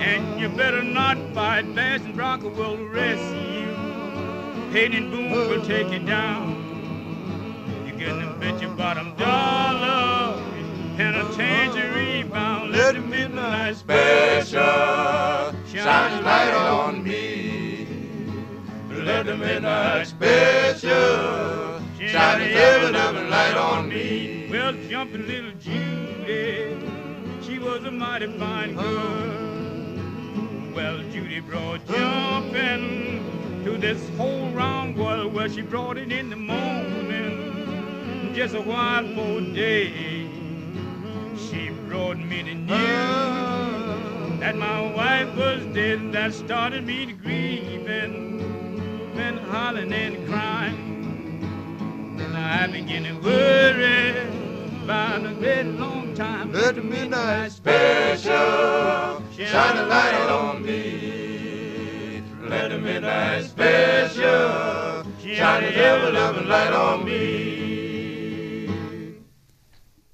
And 0.00 0.40
you 0.40 0.48
better 0.48 0.82
not 0.82 1.18
fight. 1.34 1.74
Bass 1.74 2.00
and 2.00 2.14
Bronco 2.14 2.48
will 2.48 2.80
arrest 2.86 3.22
You. 3.34 3.66
Hayden 4.72 5.10
Boone 5.10 5.32
will 5.32 5.62
take 5.62 5.92
you 5.92 5.98
down. 5.98 6.56
You're 7.86 8.08
gonna 8.08 8.34
bet 8.40 8.58
your 8.62 8.70
bottom 8.70 9.14
dollar 9.16 10.42
and 10.96 11.16
a 11.16 11.34
tangerine 11.34 12.28
bound. 12.28 12.72
Let 12.72 12.94
the 12.94 13.02
midnight 13.02 13.76
special 13.76 14.62
shine 15.68 16.24
light 16.24 16.54
on. 16.54 17.01
The 19.24 19.36
midnight 19.36 20.08
special 20.08 21.80
shine 21.96 22.40
heaven 22.40 22.92
loving 22.92 23.30
light 23.30 23.56
on 23.56 23.88
me. 23.88 24.48
Well, 24.50 24.72
jumping 24.90 25.28
little 25.28 25.52
Judy, 25.60 26.76
she 27.40 27.60
was 27.60 27.84
a 27.84 27.92
mighty 27.92 28.36
fine 28.36 28.74
girl. 28.74 30.74
Well, 30.74 30.98
Judy 31.12 31.38
brought 31.38 31.86
jumping 31.86 33.62
to 33.64 33.78
this 33.78 34.08
whole 34.16 34.50
round 34.50 34.98
world 34.98 35.32
where 35.32 35.48
she 35.48 35.62
brought 35.62 35.98
it 35.98 36.10
in 36.10 36.28
the 36.28 36.34
morning, 36.34 38.32
just 38.34 38.56
a 38.56 38.60
while 38.60 39.06
for 39.14 39.40
day. 39.54 40.26
She 41.36 41.68
brought 41.86 42.18
me 42.18 42.42
the 42.42 42.54
news 42.54 44.40
that 44.40 44.56
my 44.56 44.80
wife 44.92 45.32
was 45.36 45.64
dead, 45.66 46.10
that 46.10 46.34
started 46.34 46.84
me 46.84 47.06
to 47.06 47.12
been 49.14 49.36
hollering 49.36 49.92
and 49.92 50.28
crying. 50.28 52.18
And 52.20 52.36
I 52.36 52.66
began 52.66 53.04
to 53.04 53.14
worry 53.20 54.18
about 54.82 55.24
a 55.24 55.34
very 55.34 55.64
long 55.64 56.14
time. 56.14 56.52
Let 56.52 56.76
the 56.76 56.82
midnight 56.82 57.52
special 57.52 59.22
shine 59.36 59.76
a 59.78 59.86
light 59.86 60.30
on 60.30 60.64
me. 60.64 62.22
Let 62.42 62.70
the 62.70 62.78
midnight 62.78 63.44
special 63.44 65.04
shine 65.20 65.64
a 65.64 65.68
ever 65.68 66.12
loving 66.12 66.48
light 66.48 66.72
on 66.72 67.04
me. 67.04 67.71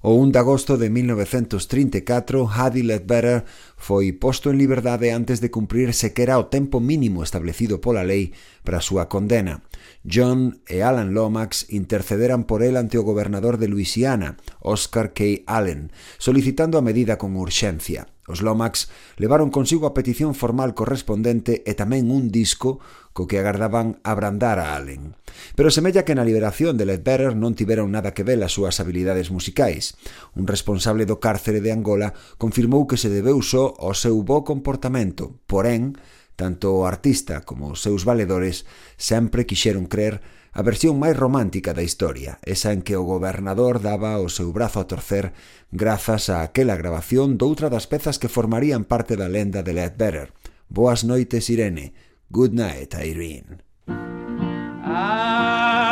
O 0.09 0.13
1 0.15 0.31
de 0.31 0.39
agosto 0.39 0.75
de 0.79 0.89
1934, 0.89 2.49
Hadi 2.49 2.81
Ledbetter 2.81 3.45
foi 3.77 4.09
posto 4.09 4.49
en 4.49 4.57
liberdade 4.57 5.13
antes 5.13 5.37
de 5.37 5.53
cumprir 5.53 5.93
sequera 5.93 6.41
o 6.41 6.49
tempo 6.49 6.81
mínimo 6.81 7.21
establecido 7.21 7.77
pola 7.77 8.01
lei 8.01 8.33
para 8.65 8.81
a 8.81 8.85
súa 8.89 9.05
condena. 9.05 9.61
John 10.01 10.65
e 10.65 10.81
Alan 10.81 11.13
Lomax 11.13 11.69
intercederan 11.69 12.49
por 12.49 12.65
el 12.65 12.81
ante 12.81 12.97
o 12.97 13.05
gobernador 13.05 13.61
de 13.61 13.69
Luisiana, 13.69 14.41
Oscar 14.65 15.13
K. 15.13 15.45
Allen, 15.45 15.93
solicitando 16.17 16.81
a 16.81 16.81
medida 16.81 17.21
con 17.21 17.37
urxencia. 17.37 18.09
Os 18.29 18.45
Lomax 18.45 18.93
levaron 19.17 19.49
consigo 19.49 19.89
a 19.89 19.97
petición 19.97 20.37
formal 20.37 20.77
correspondente 20.77 21.65
e 21.65 21.73
tamén 21.73 22.13
un 22.13 22.29
disco 22.29 22.77
co 23.17 23.25
que 23.25 23.41
agardaban 23.41 23.97
abrandar 24.05 24.61
a 24.61 24.77
Allen. 24.77 25.17
Pero 25.57 25.73
semella 25.73 26.05
que 26.05 26.13
na 26.13 26.21
liberación 26.21 26.77
de 26.77 26.85
Ledbetter 26.85 27.33
non 27.33 27.57
tiveron 27.57 27.89
nada 27.89 28.13
que 28.13 28.21
ver 28.21 28.37
as 28.45 28.53
súas 28.53 28.77
habilidades 28.77 29.33
musicais. 29.33 29.97
Un 30.37 30.45
responsable 30.45 31.09
do 31.09 31.17
cárcere 31.17 31.57
de 31.57 31.73
Angola 31.73 32.13
confirmou 32.37 32.85
que 32.85 33.01
se 33.01 33.09
debeu 33.09 33.41
só 33.41 33.73
ao 33.81 33.97
seu 33.97 34.21
bo 34.21 34.45
comportamento, 34.45 35.33
porén, 35.49 35.97
tanto 36.37 36.71
o 36.71 36.85
artista 36.85 37.41
como 37.41 37.73
os 37.73 37.81
seus 37.81 38.05
valedores 38.05 38.63
sempre 38.95 39.49
quixeron 39.49 39.89
crer 39.89 40.21
A 40.51 40.61
versión 40.65 40.97
máis 40.97 41.13
romántica 41.13 41.77
da 41.77 41.85
historia, 41.85 42.41
esa 42.41 42.73
en 42.73 42.81
que 42.81 42.97
o 42.97 43.05
gobernador 43.05 43.85
daba 43.85 44.17
o 44.17 44.33
seu 44.33 44.49
brazo 44.49 44.81
a 44.81 44.89
torcer 44.89 45.31
grazas 45.69 46.33
a 46.33 46.41
aquela 46.41 46.73
grabación 46.73 47.37
doutra 47.37 47.69
das 47.69 47.85
pezas 47.85 48.17
que 48.17 48.33
formarían 48.33 48.83
parte 48.83 49.13
da 49.13 49.29
lenda 49.29 49.61
de 49.61 49.77
Ledbetter. 49.77 50.33
Boas 50.67 51.05
noites, 51.05 51.49
Irene. 51.53 51.93
Good 52.29 52.53
night, 52.57 52.97
Irene. 52.97 53.61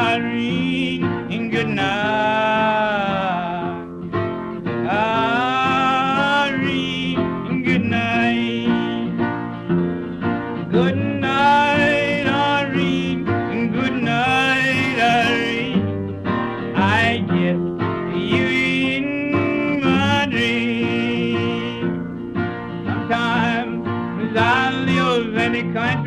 Irene, 0.09 1.05
good 1.53 1.69
night. 1.69 2.86
kind 25.73 26.06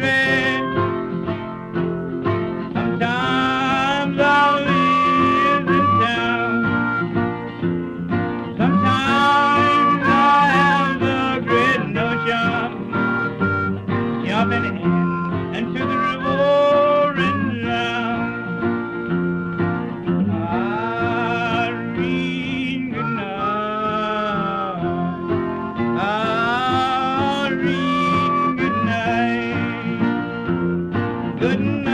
good 31.40 31.58
night. 31.58 31.89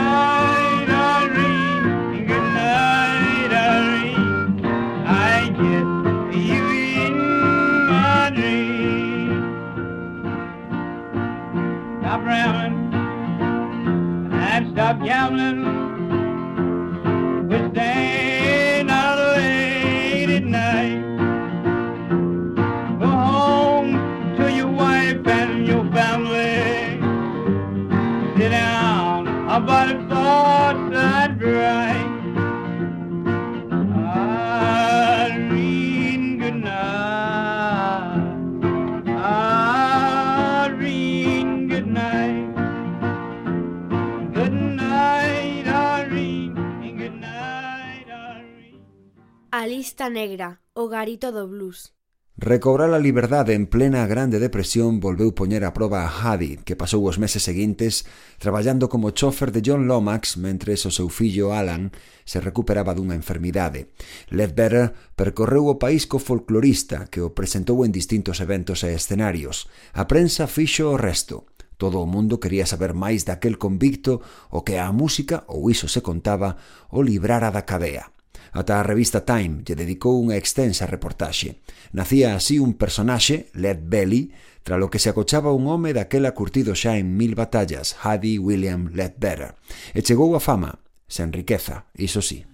garito 50.97 51.31
do 51.31 51.45
blues. 51.47 51.93
Recobrar 52.37 52.89
a 52.93 52.97
liberdade 52.97 53.53
en 53.53 53.65
plena 53.65 54.05
Grande 54.05 54.41
Depresión 54.41 54.97
volveu 54.97 55.33
poñer 55.37 55.61
a 55.61 55.73
proba 55.73 56.05
a 56.05 56.09
Hadi, 56.09 56.61
que 56.65 56.77
pasou 56.77 57.05
os 57.05 57.21
meses 57.21 57.45
seguintes 57.45 58.05
traballando 58.41 58.89
como 58.89 59.13
chofer 59.13 59.53
de 59.53 59.61
John 59.61 59.85
Lomax 59.85 60.41
mentre 60.41 60.73
o 60.73 60.89
seu 60.89 61.09
fillo 61.09 61.53
Alan 61.53 61.93
se 62.25 62.41
recuperaba 62.41 62.97
dunha 62.97 63.17
enfermidade. 63.17 63.93
Ledbetter 64.33 65.13
percorreu 65.13 65.69
o 65.69 65.77
país 65.77 66.09
co 66.09 66.17
folclorista 66.17 67.09
que 67.13 67.21
o 67.21 67.33
presentou 67.33 67.85
en 67.85 67.93
distintos 67.93 68.41
eventos 68.41 68.81
e 68.81 68.93
escenarios. 68.93 69.69
A 69.93 70.09
prensa 70.09 70.49
fixo 70.49 70.93
o 70.93 70.97
resto. 70.97 71.45
Todo 71.77 72.01
o 72.01 72.09
mundo 72.09 72.41
quería 72.41 72.65
saber 72.65 72.97
máis 72.97 73.21
daquel 73.21 73.61
convicto 73.61 74.21
o 74.49 74.65
que 74.65 74.81
a 74.81 74.89
música, 74.89 75.45
ou 75.45 75.69
iso 75.69 75.85
se 75.85 76.01
contaba, 76.01 76.57
o 76.89 77.05
librara 77.05 77.53
da 77.53 77.69
cadea. 77.69 78.16
Ata 78.51 78.79
a 78.79 78.83
revista 78.83 79.25
Time 79.25 79.63
lle 79.65 79.75
dedicou 79.75 80.19
unha 80.19 80.37
extensa 80.37 80.87
reportaxe. 80.87 81.59
Nacía 81.91 82.35
así 82.35 82.59
un 82.59 82.75
personaxe, 82.75 83.51
Led 83.57 83.83
Belly, 83.83 84.31
tra 84.63 84.77
lo 84.77 84.91
que 84.91 84.99
se 84.99 85.09
acochaba 85.09 85.55
un 85.55 85.67
home 85.67 85.95
daquela 85.95 86.35
curtido 86.35 86.75
xa 86.75 86.99
en 86.99 87.15
mil 87.15 87.35
batallas, 87.35 87.95
Hadi 88.03 88.37
William 88.37 88.91
Ledbetter, 88.91 89.55
e 89.95 90.03
chegou 90.03 90.35
a 90.35 90.41
fama, 90.43 90.79
sen 91.07 91.31
riqueza, 91.31 91.87
iso 91.95 92.21
sí. 92.21 92.45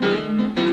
Thank 0.00 0.58
you. 0.58 0.67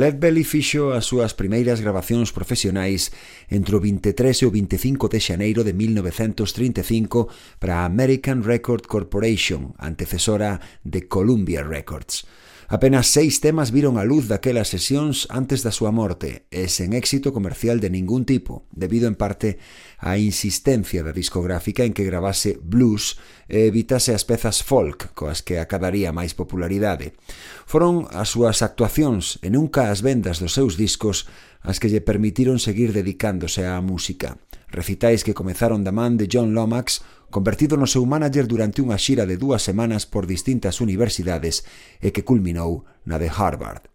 Led 0.00 0.16
Belly 0.16 0.44
fixo 0.48 0.96
as 0.96 1.04
súas 1.04 1.36
primeiras 1.36 1.84
grabacións 1.84 2.32
profesionais 2.32 3.12
entre 3.52 3.76
o 3.76 3.84
23 3.84 4.32
e 4.32 4.44
o 4.48 4.50
25 4.50 5.12
de 5.12 5.20
xaneiro 5.20 5.60
de 5.60 5.76
1935 5.76 7.28
para 7.60 7.84
a 7.84 7.84
American 7.84 8.40
Record 8.40 8.88
Corporation, 8.88 9.76
antecesora 9.76 10.56
de 10.80 11.04
Columbia 11.04 11.60
Records. 11.60 12.24
Apenas 12.70 13.08
seis 13.08 13.40
temas 13.40 13.72
viron 13.74 13.98
a 13.98 14.06
luz 14.06 14.30
daquelas 14.30 14.70
sesións 14.70 15.26
antes 15.26 15.66
da 15.66 15.74
súa 15.74 15.90
morte 15.90 16.46
e 16.54 16.70
sen 16.70 16.94
éxito 16.94 17.34
comercial 17.34 17.82
de 17.82 17.90
ningún 17.90 18.22
tipo, 18.22 18.62
debido 18.70 19.10
en 19.10 19.18
parte 19.18 19.58
á 19.98 20.14
insistencia 20.22 21.02
da 21.02 21.10
discográfica 21.10 21.82
en 21.82 21.90
que 21.90 22.06
gravase 22.06 22.62
blues 22.62 23.18
e 23.50 23.66
evitase 23.66 24.14
as 24.14 24.22
pezas 24.22 24.62
folk 24.62 25.10
coas 25.18 25.42
que 25.42 25.58
acadaría 25.58 26.14
máis 26.14 26.38
popularidade. 26.38 27.18
Foron 27.66 28.06
as 28.14 28.38
súas 28.38 28.62
actuacións 28.62 29.42
e 29.42 29.50
nunca 29.50 29.90
as 29.90 30.06
vendas 30.06 30.38
dos 30.38 30.54
seus 30.54 30.78
discos 30.78 31.26
as 31.66 31.82
que 31.82 31.90
lle 31.90 32.06
permitiron 32.06 32.62
seguir 32.62 32.94
dedicándose 32.94 33.66
á 33.66 33.82
música. 33.82 34.38
Recitais 34.70 35.26
que 35.26 35.34
comezaron 35.34 35.82
da 35.82 35.90
man 35.90 36.14
de 36.14 36.30
John 36.30 36.54
Lomax 36.54 37.02
convertido 37.30 37.78
no 37.78 37.86
seu 37.86 38.04
manager 38.04 38.50
durante 38.50 38.82
unha 38.82 38.98
xira 38.98 39.24
de 39.24 39.38
dúas 39.38 39.62
semanas 39.62 40.04
por 40.04 40.26
distintas 40.26 40.82
universidades 40.82 41.62
e 42.02 42.10
que 42.10 42.26
culminou 42.26 42.84
na 43.06 43.16
de 43.16 43.30
Harvard. 43.30 43.88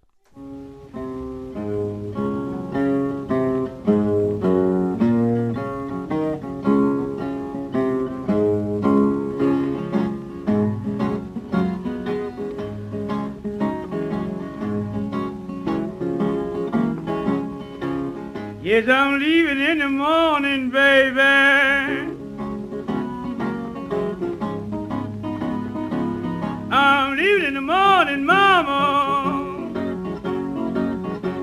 Yes, 18.66 18.90
I'm 18.90 19.20
leaving 19.20 19.62
in 19.62 19.78
the 19.78 19.88
morning, 19.88 20.72
baby. 20.72 21.55
Morning, 27.66 28.24
mama, 28.24 29.74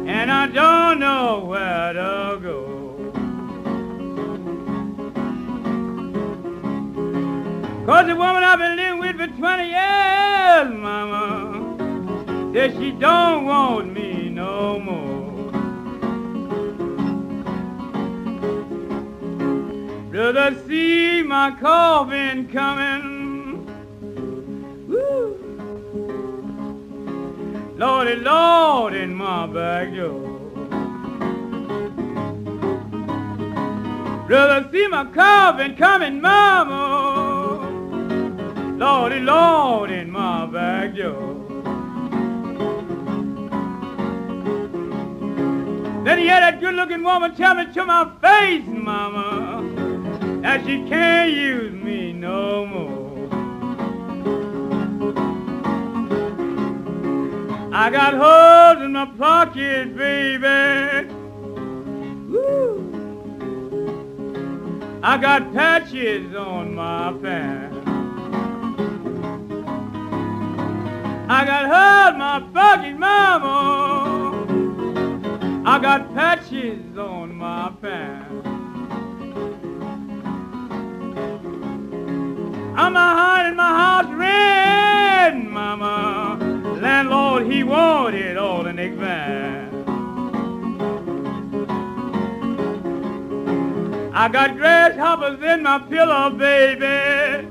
and 0.06 0.30
I 0.30 0.46
don't 0.46 1.00
know 1.00 1.44
where 1.44 1.92
to 1.94 2.38
go. 2.40 2.62
Cause 7.84 8.06
the 8.06 8.14
woman 8.14 8.44
I've 8.44 8.58
been 8.60 8.76
living 8.76 9.00
with 9.00 9.16
for 9.16 9.26
20 9.36 9.64
years, 9.64 10.72
mama, 10.78 12.52
says 12.52 12.72
she 12.78 12.92
don't 12.92 13.44
want 13.44 13.92
me 13.92 14.28
no 14.28 14.78
more. 14.78 15.50
Brother, 20.12 20.56
see 20.68 21.22
my 21.22 21.50
coffin 21.58 22.48
coming. 22.48 23.22
Lordy, 27.76 28.16
Lord, 28.16 28.94
in 28.94 29.14
my 29.14 29.46
back 29.46 29.94
door, 29.94 30.38
Brother, 34.28 34.68
see 34.70 34.88
my 34.88 35.04
coffin 35.12 35.76
coming, 35.76 36.20
mama. 36.20 37.68
Lordy, 38.76 39.20
Lord, 39.20 39.90
in 39.90 40.10
my 40.10 40.46
back 40.46 40.94
door. 40.94 41.34
Then 46.04 46.18
he 46.18 46.26
had 46.26 46.42
that 46.42 46.60
good-looking 46.60 47.02
woman 47.02 47.34
tell 47.34 47.54
me 47.54 47.72
to 47.72 47.84
my 47.84 48.04
face, 48.20 48.66
mama, 48.66 49.62
that 50.42 50.64
she 50.66 50.84
can't 50.88 51.32
use 51.32 51.72
me 51.72 52.12
no 52.12 52.66
more. 52.66 53.01
I 57.74 57.88
got 57.88 58.12
holes 58.12 58.84
in 58.84 58.92
my 58.92 59.06
pocket, 59.06 59.96
baby. 59.96 61.08
Woo. 62.28 62.92
I 65.02 65.16
got 65.16 65.54
patches 65.54 66.34
on 66.34 66.74
my 66.74 67.14
pants. 67.22 67.78
I 71.30 71.44
got 71.46 71.64
holes 71.72 72.12
in 72.12 72.18
my 72.18 72.40
pocket, 72.52 72.98
mama. 72.98 74.42
I 75.66 75.78
got 75.78 76.14
patches 76.14 76.98
on 76.98 77.34
my 77.34 77.72
pants. 77.80 78.46
I'm 82.76 82.96
a 82.96 83.12
behind 83.14 83.56
my 83.56 83.68
house 83.68 84.12
mama. 84.12 84.61
He 87.50 87.64
wanted 87.64 88.36
all 88.36 88.66
in 88.66 88.78
advance. 88.78 89.74
I 94.14 94.28
got 94.28 94.56
grasshoppers 94.56 95.42
in 95.42 95.62
my 95.62 95.78
pillow, 95.80 96.30
baby. 96.30 97.48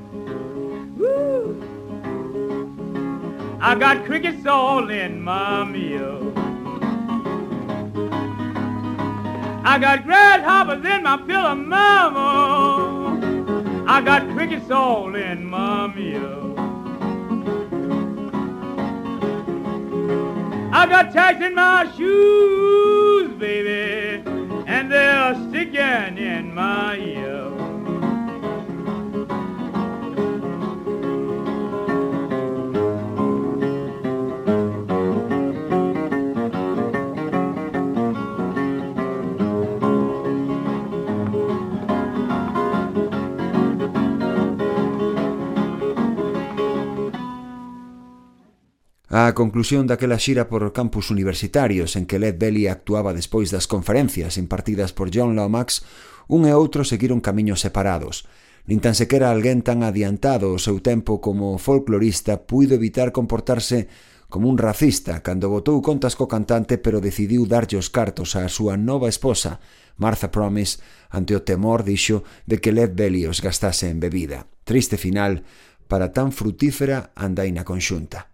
Woo. 0.96 1.62
I 3.60 3.74
got 3.74 4.04
crickets 4.06 4.46
all 4.46 4.88
in 4.88 5.20
my 5.22 5.64
meal. 5.64 6.32
I 9.64 9.78
got 9.78 10.04
grasshoppers 10.04 10.84
in 10.84 11.02
my 11.02 11.16
pillow, 11.18 11.54
mama. 11.54 13.20
I 13.86 14.00
got 14.00 14.28
crickets 14.34 14.70
all 14.70 15.14
in 15.14 15.44
my 15.44 15.86
meal. 15.88 16.61
I 20.74 20.86
got 20.86 21.12
tacks 21.12 21.44
in 21.44 21.54
my 21.54 21.84
shoes, 21.94 23.30
baby, 23.38 24.22
and 24.66 24.90
they're 24.90 25.34
sticking 25.50 26.16
in 26.16 26.54
my 26.54 26.96
ear. 26.96 27.61
A 49.14 49.34
conclusión 49.36 49.84
daquela 49.84 50.16
xira 50.16 50.48
por 50.48 50.64
campus 50.72 51.12
universitarios 51.12 52.00
en 52.00 52.08
que 52.08 52.16
Led 52.16 52.40
Belly 52.40 52.64
actuaba 52.64 53.12
despois 53.12 53.52
das 53.52 53.68
conferencias 53.68 54.40
impartidas 54.40 54.96
por 54.96 55.12
John 55.12 55.36
Lomax, 55.36 55.84
un 56.32 56.48
e 56.48 56.56
outro 56.56 56.80
seguiron 56.80 57.20
camiños 57.20 57.60
separados. 57.60 58.24
Nin 58.64 58.80
tan 58.80 58.96
sequera 58.96 59.28
alguén 59.28 59.60
tan 59.60 59.84
adiantado 59.84 60.48
o 60.48 60.56
seu 60.56 60.80
tempo 60.80 61.20
como 61.20 61.60
folclorista 61.60 62.48
puido 62.48 62.72
evitar 62.72 63.12
comportarse 63.12 63.92
como 64.32 64.48
un 64.48 64.56
racista 64.56 65.20
cando 65.20 65.52
botou 65.52 65.76
contas 65.84 66.16
co 66.16 66.24
cantante 66.24 66.80
pero 66.80 67.04
decidiu 67.04 67.44
darlle 67.44 67.76
os 67.76 67.92
cartos 67.92 68.32
á 68.32 68.48
súa 68.48 68.80
nova 68.80 69.12
esposa, 69.12 69.60
Martha 70.00 70.32
Promise, 70.32 70.80
ante 71.12 71.36
o 71.36 71.44
temor, 71.44 71.84
dixo, 71.84 72.24
de 72.48 72.64
que 72.64 72.72
Led 72.72 72.96
Belly 72.96 73.28
os 73.28 73.44
gastase 73.44 73.92
en 73.92 74.00
bebida. 74.00 74.48
Triste 74.64 74.96
final 74.96 75.44
para 75.84 76.16
tan 76.16 76.32
frutífera 76.32 77.12
andaina 77.12 77.60
conxunta. 77.60 78.31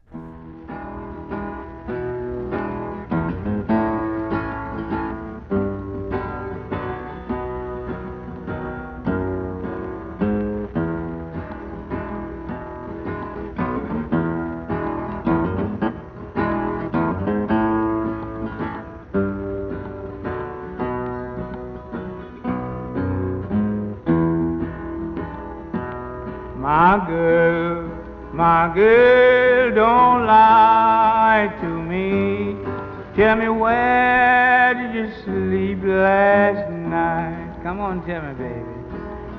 Tell 33.28 33.36
me 33.36 33.48
where 33.50 34.72
did 34.72 34.94
you 34.94 35.12
sleep 35.22 35.80
last 35.84 36.70
night? 36.70 37.62
Come 37.62 37.78
on, 37.78 38.02
tell 38.06 38.22
me, 38.22 38.32
baby. 38.32 38.64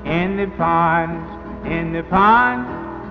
In 0.06 0.38
the 0.38 0.46
ponds, 0.58 1.28
in 1.66 1.92
the 1.92 2.04
ponds, 2.04 2.70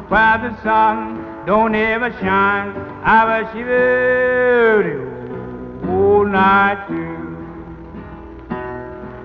where 0.08 0.38
the 0.38 0.54
sun 0.62 1.44
don't 1.46 1.74
ever 1.74 2.12
shine. 2.20 2.76
I 3.02 3.40
was 3.40 3.52
shivering 3.52 5.02
all 5.88 6.24
night 6.24 6.86
too. 6.86 7.26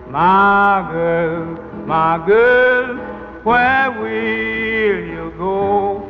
My 0.10 0.90
girl, 0.92 1.86
my 1.86 2.18
girl, 2.26 2.98
where 3.44 3.92
will 3.92 5.06
you 5.06 5.32
go? 5.38 6.02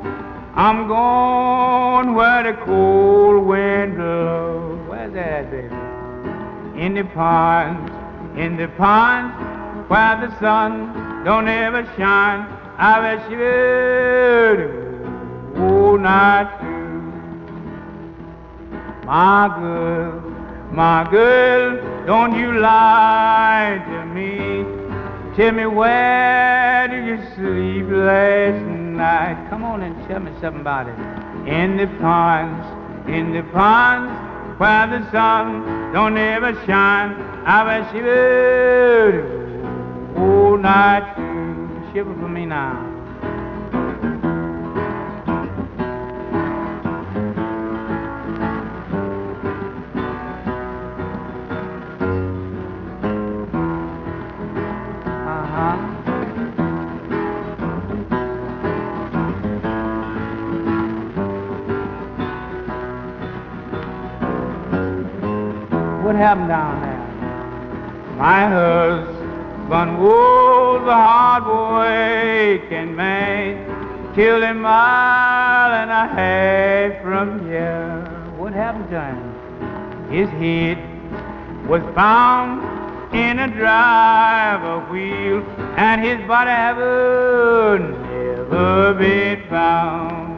I'm 0.55 0.87
going 0.87 2.13
where 2.13 2.43
the 2.43 2.53
cold 2.63 3.45
wind 3.45 3.97
blows. 3.97 4.62
That, 5.13 5.51
baby? 5.51 5.67
In 6.83 6.95
the 6.95 7.03
ponds, 7.03 7.91
in 8.35 8.57
the 8.57 8.67
ponds, 8.69 9.35
where 9.87 10.15
the 10.19 10.31
sun 10.39 11.23
don't 11.23 11.47
ever 11.47 11.85
shine. 11.95 12.47
I 12.79 12.99
bet 12.99 13.29
you 13.29 13.37
will 13.37 15.61
all 15.61 15.99
night 15.99 16.49
too. 16.61 17.11
My 19.05 19.49
girl, 19.59 20.19
my 20.71 21.03
girl, 21.11 21.77
don't 22.07 22.35
you 22.35 22.59
lie 22.59 23.83
to 23.85 24.05
me. 24.07 24.65
Tell 25.35 25.51
me 25.51 25.67
where 25.67 26.87
did 26.87 27.05
you 27.05 27.19
sleep 27.35 27.85
last 27.87 28.65
night? 28.65 29.37
Come 29.51 29.63
on 29.63 29.83
and 29.83 29.95
tell 30.07 30.21
me 30.21 30.31
something 30.41 30.61
about 30.61 30.87
it. 30.87 30.97
In 31.47 31.77
the 31.77 31.85
ponds, 31.99 32.65
in 33.07 33.31
the 33.33 33.43
ponds, 33.51 34.11
where 34.57 34.87
the 34.87 35.11
sun 35.11 35.93
don't 35.93 36.17
ever 36.17 36.53
shine. 36.65 37.13
I 37.45 37.63
bet 37.63 37.95
you 37.95 38.03
will 38.03 39.23
all 40.17 40.57
night. 40.57 41.13
Shiver 41.93 42.15
for 42.15 42.29
me 42.29 42.45
now. 42.45 42.92
What 66.13 66.21
happened 66.21 66.49
down 66.49 66.79
there? 66.83 67.07
My 68.17 68.47
husband 68.47 69.97
was 69.97 70.81
a 70.87 70.93
hard 70.93 71.43
working 71.47 72.95
man, 72.95 74.13
killed 74.13 74.43
a 74.43 74.53
mile 74.53 75.71
and 75.73 75.89
a 75.89 76.05
half 76.13 77.01
from 77.01 77.47
here. 77.47 78.05
What 78.37 78.53
happened 78.53 78.91
to 78.91 79.01
him? 79.01 80.11
His 80.11 80.29
head 80.37 80.77
was 81.67 81.81
found 81.95 82.61
in 83.15 83.39
a 83.39 83.47
driver 83.47 84.81
wheel, 84.91 85.41
and 85.77 85.99
his 85.99 86.19
body 86.27 86.51
haven't 86.51 87.89
never 88.03 88.93
been 88.93 89.41
found. 89.49 90.29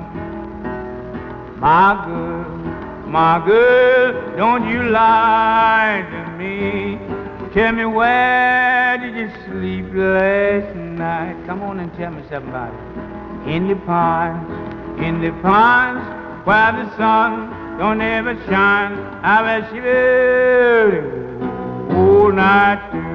My 1.60 2.02
girl, 2.06 2.35
my 3.16 3.40
girl, 3.46 4.36
don't 4.36 4.68
you 4.70 4.84
lie 4.90 6.06
to 6.12 6.32
me. 6.38 7.00
Tell 7.54 7.72
me 7.72 7.86
where 7.86 8.98
did 8.98 9.16
you 9.16 9.30
sleep 9.46 9.86
last 9.94 10.76
night? 10.76 11.38
Come 11.46 11.62
on 11.62 11.80
and 11.80 11.96
tell 11.96 12.12
me 12.12 12.24
something 12.30 12.50
about 12.50 12.74
it. 12.74 12.80
In 13.56 13.70
the 13.70 13.78
ponds, 13.88 14.52
in 15.02 15.22
the 15.22 15.32
pines, 15.42 16.04
where 16.46 16.74
the 16.74 16.94
sun 16.98 17.78
don't 17.80 18.02
ever 18.02 18.36
shine. 18.48 18.92
I 19.24 19.42
bet 19.48 19.74
you 19.74 19.82
will 19.82 21.96
whole 21.96 22.34
night 22.34 22.92
through. 22.92 23.15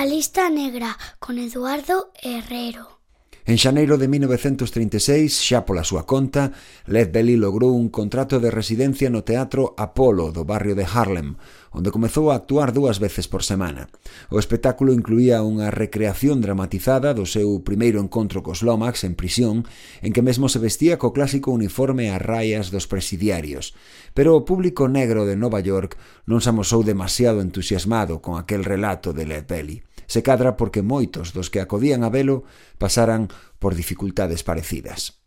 A 0.00 0.06
lista 0.06 0.48
negra 0.48 0.96
con 1.18 1.36
Eduardo 1.38 2.10
Herrero. 2.22 3.00
En 3.44 3.58
xaneiro 3.58 3.98
de 3.98 4.08
1936, 4.08 5.28
xa 5.28 5.68
pola 5.68 5.84
súa 5.84 6.08
conta, 6.08 6.56
Led 6.88 7.12
Belly 7.12 7.36
logrou 7.36 7.76
un 7.76 7.92
contrato 7.92 8.40
de 8.40 8.48
residencia 8.48 9.12
no 9.12 9.28
Teatro 9.28 9.76
Apolo 9.76 10.32
do 10.32 10.48
barrio 10.48 10.72
de 10.72 10.88
Harlem, 10.88 11.36
onde 11.68 11.92
comezou 11.92 12.30
a 12.30 12.36
actuar 12.36 12.72
dúas 12.72 12.96
veces 12.96 13.28
por 13.28 13.44
semana. 13.44 13.92
O 14.32 14.40
espectáculo 14.40 14.96
incluía 14.96 15.44
unha 15.44 15.68
recreación 15.68 16.40
dramatizada 16.40 17.12
do 17.12 17.28
seu 17.28 17.60
primeiro 17.60 18.00
encontro 18.00 18.40
cos 18.40 18.64
Lomax 18.64 19.04
en 19.04 19.18
prisión, 19.18 19.68
en 20.00 20.16
que 20.16 20.24
mesmo 20.24 20.48
se 20.48 20.62
vestía 20.62 20.96
co 20.96 21.12
clásico 21.12 21.52
uniforme 21.52 22.08
a 22.08 22.16
rayas 22.16 22.72
dos 22.72 22.88
presidiarios. 22.88 23.76
Pero 24.16 24.32
o 24.32 24.46
público 24.48 24.88
negro 24.88 25.28
de 25.28 25.36
Nova 25.36 25.60
York 25.60 26.00
non 26.24 26.38
se 26.38 26.54
amosou 26.54 26.86
demasiado 26.86 27.44
entusiasmado 27.44 28.24
con 28.24 28.40
aquel 28.40 28.62
relato 28.62 29.10
de 29.10 29.26
Led 29.26 29.44
Belly. 29.50 29.89
Se 30.10 30.26
cadra 30.26 30.58
porque 30.58 30.82
moitos 30.82 31.30
dos 31.30 31.54
que 31.54 31.62
acodían 31.62 32.02
a 32.02 32.10
velo 32.10 32.42
pasaran 32.82 33.30
por 33.62 33.78
dificultades 33.78 34.42
parecidas. 34.42 35.22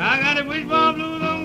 I 0.00 0.20
got 0.22 0.38
a 0.38 1.37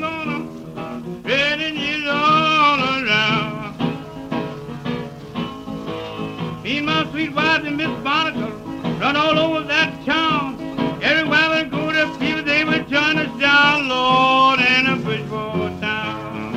sweet 7.14 7.32
wife 7.36 7.64
and 7.64 7.78
Miss 7.78 7.94
Barnicle 8.02 9.00
run 9.00 9.16
all 9.16 9.38
over 9.38 9.62
that 9.68 10.04
town. 10.04 10.58
Everywhere 11.04 11.64
we 11.64 11.70
go 11.70 11.92
to 11.92 12.08
people, 12.18 12.42
they 12.42 12.66
would 12.66 12.90
turn 12.90 13.20
us 13.20 13.40
down, 13.40 13.88
Lord, 13.88 14.60
in 14.60 14.88
a 14.88 14.96
Bridgeport 14.96 15.80
town. 15.80 16.56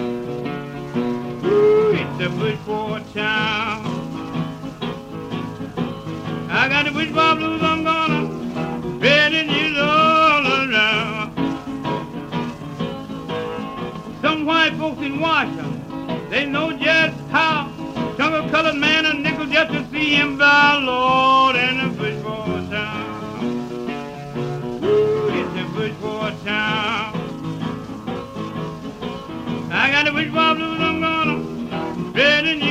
Ooh, 1.45 1.91
it's 1.93 2.25
a 2.25 2.31
Bridgeport 2.31 3.03
town. 3.13 3.85
I 6.49 6.69
got 6.71 6.87
the 6.87 6.91
Bridgeport 6.91 7.37
blues, 7.37 7.63
I'm 7.63 7.85
gonna 7.85 8.97
spread 8.97 9.35
it 9.35 9.49
you 9.49 9.79
all 9.79 10.47
around. 10.47 11.37
Some 14.23 14.47
white 14.47 14.73
folks 14.79 15.03
in 15.03 15.21
Washington, 15.21 16.31
they 16.31 16.47
know 16.47 16.73
just 16.73 17.21
how 17.29 17.76
Jungle 18.27 18.51
colored 18.51 18.75
man 18.75 19.07
a 19.07 19.15
nickel 19.15 19.47
just 19.47 19.73
to 19.73 19.89
see 19.93 20.17
him 20.17 20.37
by 20.37 20.81
Lord 20.83 21.55
in 21.55 21.79
a 21.79 21.89
Bridgeport 21.91 22.69
town. 22.71 23.45
Ooh, 24.83 25.29
it's 25.29 25.61
a 25.61 25.65
Bridgeport 25.73 26.35
town. 26.45 27.15
I 29.71 29.93
got 29.93 30.09
a 30.09 30.11
Bridgeport 30.11 30.57
blues, 30.57 30.81
I'm 30.81 31.01
gonna 31.01 32.11
spread 32.11 32.47
it 32.47 32.66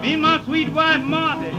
Me 0.00 0.14
and 0.14 0.22
my 0.22 0.42
sweet 0.44 0.70
wife 0.70 1.02
Martha 1.02 1.50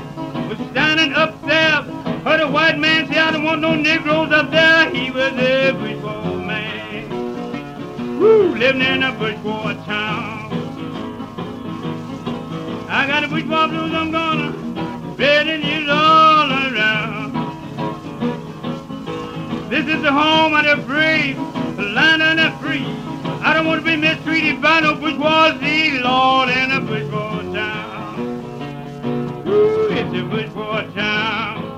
was 0.50 0.58
standing 0.72 1.14
upstairs. 1.14 1.86
Heard 2.24 2.42
a 2.42 2.48
white 2.50 2.80
man 2.80 3.08
say, 3.08 3.20
I 3.20 3.32
don't 3.32 3.44
want 3.44 3.62
no 3.62 3.76
Negroes 3.76 4.32
up 4.32 4.50
there. 4.50 4.90
He 4.90 5.12
was 5.12 5.32
a 5.34 5.72
Bridgeport 5.74 6.46
man. 6.46 8.20
Woo, 8.20 8.56
living 8.56 8.82
in 8.82 9.04
a 9.04 9.12
bush 9.12 9.36
Bridgeport 9.36 9.86
town. 9.86 10.52
I 12.90 13.06
got 13.06 13.24
a 13.24 13.28
bush 13.28 13.44
Bridgeport 13.44 13.70
blues, 13.70 13.94
I'm 13.94 14.12
gonna 14.12 15.14
spread 15.14 15.48
it 15.48 15.90
all 15.90 16.52
around. 16.52 17.32
This 19.70 19.88
is 19.88 20.02
the 20.02 20.12
home 20.12 20.56
of 20.56 20.66
the 20.66 20.78
brave, 20.88 21.38
the 21.76 21.84
land 21.84 22.24
of 22.24 22.38
the 22.38 22.52
free. 22.60 22.86
I 23.44 23.54
don't 23.54 23.68
want 23.68 23.86
to 23.86 23.86
be 23.86 23.96
mistreated 23.96 24.62
by 24.62 24.80
no 24.80 24.96
bourgeoisie, 24.96 26.00
Lord, 26.00 26.50
in 26.50 26.72
a 26.72 26.82
town. 26.82 27.31
Around. 30.14 31.72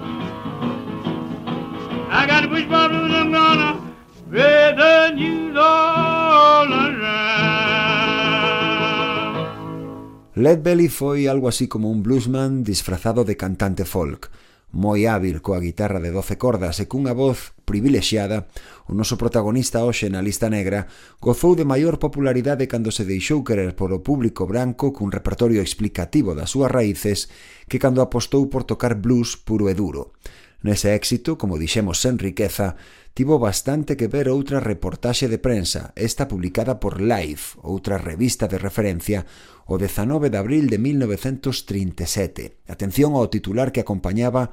Led 10.35 10.63
Belly 10.63 10.89
foi 10.89 11.27
algo 11.27 11.47
así 11.47 11.67
como 11.67 11.91
un 11.91 12.01
bluesman 12.01 12.63
disfrazado 12.63 13.23
de 13.23 13.37
cantante 13.37 13.85
folk, 13.85 14.31
moi 14.73 15.05
hábil 15.05 15.45
coa 15.45 15.61
guitarra 15.61 16.01
de 16.01 16.09
12 16.09 16.41
cordas 16.41 16.81
e 16.81 16.89
cunha 16.89 17.13
voz 17.13 17.53
privilexiada, 17.61 18.49
o 18.89 18.97
noso 18.97 19.21
protagonista 19.21 19.85
hoxe 19.85 20.09
na 20.09 20.17
lista 20.17 20.49
negra 20.49 20.89
gozou 21.21 21.53
de 21.53 21.61
maior 21.61 22.01
popularidade 22.01 22.65
cando 22.65 22.89
se 22.89 23.05
deixou 23.05 23.45
querer 23.45 23.77
por 23.77 23.93
o 23.93 24.01
público 24.01 24.49
branco 24.49 24.89
cun 24.89 25.13
repertorio 25.13 25.61
explicativo 25.61 26.33
das 26.33 26.49
súas 26.49 26.73
raíces 26.73 27.29
que 27.69 27.77
cando 27.77 28.01
apostou 28.01 28.49
por 28.49 28.65
tocar 28.65 28.97
blues 28.97 29.37
puro 29.37 29.69
e 29.69 29.77
duro. 29.77 30.17
Nese 30.63 30.95
éxito, 30.95 31.37
como 31.37 31.59
dixemos 31.59 32.01
sen 32.01 32.17
riqueza, 32.17 32.79
tivo 33.13 33.37
bastante 33.37 33.93
que 33.93 34.09
ver 34.09 34.25
outra 34.25 34.57
reportaxe 34.57 35.29
de 35.29 35.37
prensa, 35.37 35.93
esta 35.93 36.25
publicada 36.25 36.79
por 36.79 36.97
Life, 36.97 37.59
outra 37.61 38.01
revista 38.01 38.49
de 38.49 38.57
referencia, 38.57 39.27
o 39.65 39.77
19 39.77 40.29
de 40.29 40.37
abril 40.37 40.69
de 40.69 40.77
1937. 40.77 42.59
Atención 42.67 43.15
ao 43.15 43.31
titular 43.31 43.71
que 43.71 43.81
acompañaba 43.81 44.51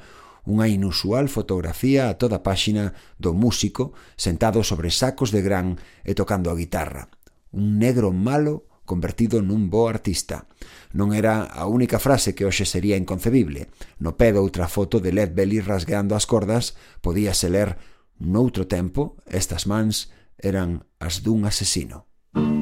unha 0.48 0.66
inusual 0.66 1.28
fotografía 1.28 2.08
a 2.08 2.16
toda 2.16 2.40
páxina 2.40 2.96
do 3.20 3.36
músico 3.36 3.92
sentado 4.16 4.64
sobre 4.64 4.88
sacos 4.88 5.30
de 5.30 5.44
gran 5.44 5.76
e 6.02 6.16
tocando 6.16 6.48
a 6.48 6.56
guitarra. 6.56 7.12
Un 7.52 7.76
negro 7.78 8.14
malo 8.14 8.70
convertido 8.88 9.38
nun 9.38 9.70
bo 9.70 9.86
artista. 9.86 10.50
Non 10.96 11.14
era 11.14 11.46
a 11.46 11.70
única 11.70 12.02
frase 12.02 12.34
que 12.34 12.42
hoxe 12.42 12.66
sería 12.66 12.98
inconcebible. 12.98 13.70
No 14.02 14.18
pé 14.18 14.34
outra 14.34 14.66
foto 14.66 14.98
de 14.98 15.14
Led 15.14 15.30
Belly 15.36 15.62
rasgando 15.62 16.18
as 16.18 16.26
cordas 16.26 16.74
podíase 16.98 17.46
ler 17.46 17.78
Noutro 18.20 18.68
tempo, 18.68 19.16
estas 19.24 19.64
mans 19.64 20.12
eran 20.36 20.84
as 21.00 21.24
dun 21.24 21.48
asesino. 21.48 22.04
Mm. 22.36 22.59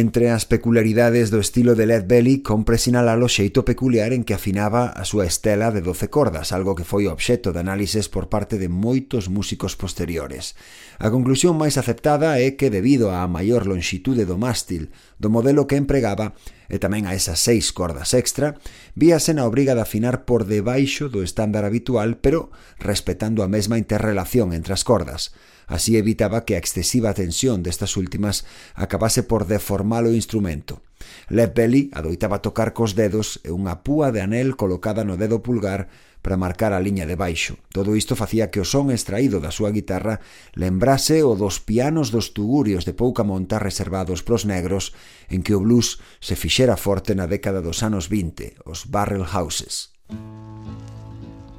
Entre 0.00 0.30
as 0.30 0.46
peculiaridades 0.46 1.28
do 1.28 1.44
estilo 1.44 1.76
de 1.76 1.84
Led 1.84 2.08
Belly 2.08 2.40
compre 2.40 2.80
sinalalo 2.80 3.28
xeito 3.28 3.68
peculiar 3.68 4.16
en 4.16 4.24
que 4.24 4.32
afinaba 4.32 4.88
a 4.88 5.04
súa 5.04 5.28
estela 5.28 5.68
de 5.68 5.84
12 5.84 6.08
cordas, 6.08 6.56
algo 6.56 6.72
que 6.72 6.88
foi 6.88 7.04
obxecto 7.04 7.52
de 7.52 7.60
análises 7.60 8.08
por 8.08 8.32
parte 8.32 8.56
de 8.56 8.72
moitos 8.72 9.28
músicos 9.28 9.76
posteriores. 9.76 10.56
A 10.96 11.12
conclusión 11.12 11.60
máis 11.60 11.76
aceptada 11.76 12.40
é 12.40 12.56
que 12.56 12.72
debido 12.72 13.12
á 13.12 13.28
maior 13.28 13.68
lonxitude 13.68 14.24
do 14.24 14.40
mástil 14.40 14.88
do 15.20 15.28
modelo 15.28 15.68
que 15.68 15.76
empregaba 15.76 16.32
e 16.72 16.80
tamén 16.80 17.04
a 17.04 17.12
esas 17.12 17.36
seis 17.36 17.68
cordas 17.68 18.16
extra, 18.16 18.56
víase 18.96 19.36
na 19.36 19.44
obriga 19.44 19.76
de 19.76 19.84
afinar 19.84 20.24
por 20.24 20.48
debaixo 20.48 21.12
do 21.12 21.20
estándar 21.20 21.68
habitual 21.68 22.16
pero 22.24 22.48
respetando 22.80 23.44
a 23.44 23.52
mesma 23.52 23.76
interrelación 23.76 24.56
entre 24.56 24.72
as 24.72 24.80
cordas. 24.80 25.36
Así 25.70 25.94
evitaba 25.94 26.42
que 26.42 26.58
a 26.58 26.60
excesiva 26.60 27.14
tensión 27.14 27.62
destas 27.62 27.94
últimas 27.94 28.42
acabase 28.74 29.22
por 29.22 29.46
deformar 29.46 30.02
o 30.02 30.10
instrumento. 30.10 30.82
Led 31.30 31.54
Belly 31.54 31.94
adoitaba 31.94 32.42
tocar 32.42 32.74
cos 32.74 32.98
dedos 32.98 33.38
e 33.46 33.54
unha 33.54 33.86
púa 33.86 34.10
de 34.10 34.18
anel 34.18 34.58
colocada 34.58 35.06
no 35.06 35.14
dedo 35.14 35.46
pulgar 35.46 35.86
para 36.26 36.36
marcar 36.36 36.74
a 36.74 36.82
liña 36.82 37.06
de 37.06 37.14
baixo. 37.14 37.56
Todo 37.70 37.94
isto 37.94 38.18
facía 38.18 38.50
que 38.50 38.60
o 38.60 38.66
son 38.66 38.90
extraído 38.90 39.38
da 39.38 39.54
súa 39.54 39.70
guitarra 39.70 40.18
lembrase 40.58 41.22
o 41.22 41.38
dos 41.38 41.62
pianos 41.62 42.10
dos 42.10 42.34
tugurios 42.34 42.82
de 42.82 42.92
pouca 42.92 43.22
monta 43.22 43.62
reservados 43.62 44.26
pros 44.26 44.44
negros 44.44 44.92
en 45.30 45.46
que 45.46 45.54
o 45.54 45.62
blues 45.62 46.02
se 46.18 46.34
fixera 46.34 46.74
forte 46.74 47.14
na 47.14 47.30
década 47.30 47.62
dos 47.62 47.86
anos 47.86 48.10
20, 48.10 48.66
os 48.66 48.90
barrel 48.90 49.22
houses. 49.22 49.94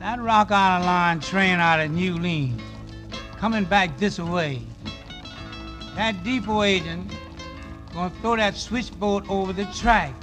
That 0.03 0.19
rock 0.19 0.51
out 0.51 0.81
of 0.81 0.85
line 0.85 1.23
train 1.23 1.63
out 1.63 1.79
of 1.79 1.95
New 1.95 2.19
Lean. 2.19 2.59
Coming 3.41 3.65
back 3.65 3.97
this 3.97 4.19
way. 4.19 4.61
That 5.95 6.23
depot 6.23 6.61
agent 6.61 7.11
gonna 7.91 8.13
throw 8.21 8.35
that 8.35 8.55
switchboard 8.55 9.27
over 9.29 9.51
the 9.51 9.65
track. 9.73 10.13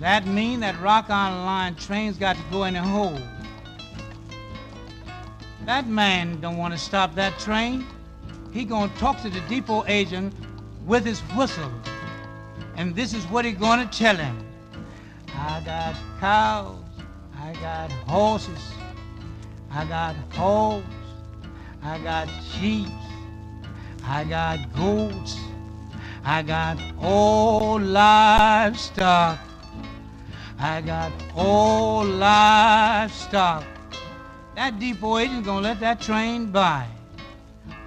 That 0.00 0.26
mean 0.26 0.60
that 0.60 0.80
Rock 0.80 1.10
Island 1.10 1.44
Line 1.44 1.74
train's 1.74 2.16
got 2.16 2.36
to 2.36 2.42
go 2.50 2.64
in 2.64 2.76
a 2.76 2.82
hole. 2.82 3.18
That 5.66 5.86
man 5.86 6.40
don't 6.40 6.56
want 6.56 6.72
to 6.72 6.78
stop 6.78 7.14
that 7.16 7.38
train. 7.38 7.84
He 8.52 8.64
gonna 8.64 8.90
talk 8.96 9.20
to 9.20 9.28
the 9.28 9.40
depot 9.40 9.84
agent 9.86 10.32
with 10.86 11.04
his 11.04 11.20
whistle. 11.36 11.70
And 12.74 12.96
this 12.96 13.12
is 13.12 13.22
what 13.26 13.44
he 13.44 13.52
gonna 13.52 13.86
tell 13.92 14.16
him. 14.16 14.42
I 15.36 15.60
got 15.62 15.94
cows, 16.20 16.74
I 17.38 17.52
got 17.52 17.92
horses, 18.08 18.72
I 19.70 19.84
got 19.84 20.16
hogs, 20.32 20.86
I 21.82 21.98
got 21.98 22.28
sheep. 22.44 22.88
I 24.04 24.24
got 24.24 24.72
goats. 24.74 25.36
I 26.24 26.42
got 26.42 26.78
all 27.00 27.80
livestock. 27.80 29.38
I 30.60 30.80
got 30.80 31.12
all 31.34 32.04
livestock. 32.04 33.64
That 34.54 34.78
depot 34.78 35.18
agent's 35.18 35.46
gonna 35.46 35.62
let 35.62 35.80
that 35.80 36.00
train 36.00 36.52
by. 36.52 36.86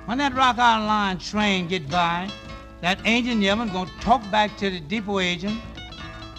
When 0.06 0.18
that 0.18 0.36
Rock 0.36 0.60
Island 0.60 0.88
Line 0.88 1.18
train 1.18 1.68
get 1.68 1.90
by, 1.90 2.30
that 2.82 3.00
engine 3.06 3.40
yellman 3.40 3.72
gonna 3.72 3.90
talk 4.02 4.22
back 4.30 4.58
to 4.58 4.70
the 4.70 4.82
depot 4.82 5.20
agent 5.20 5.60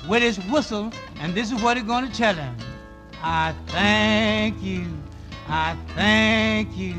with 0.08 0.22
his 0.22 0.38
whistle, 0.50 0.92
and 1.20 1.34
this 1.34 1.50
is 1.50 1.62
what 1.62 1.78
he's 1.78 1.86
gonna 1.86 2.10
tell 2.12 2.34
him. 2.34 2.54
I 3.22 3.54
thank 3.68 4.62
you. 4.62 4.86
I 5.48 5.74
thank 5.94 6.76
you. 6.76 6.96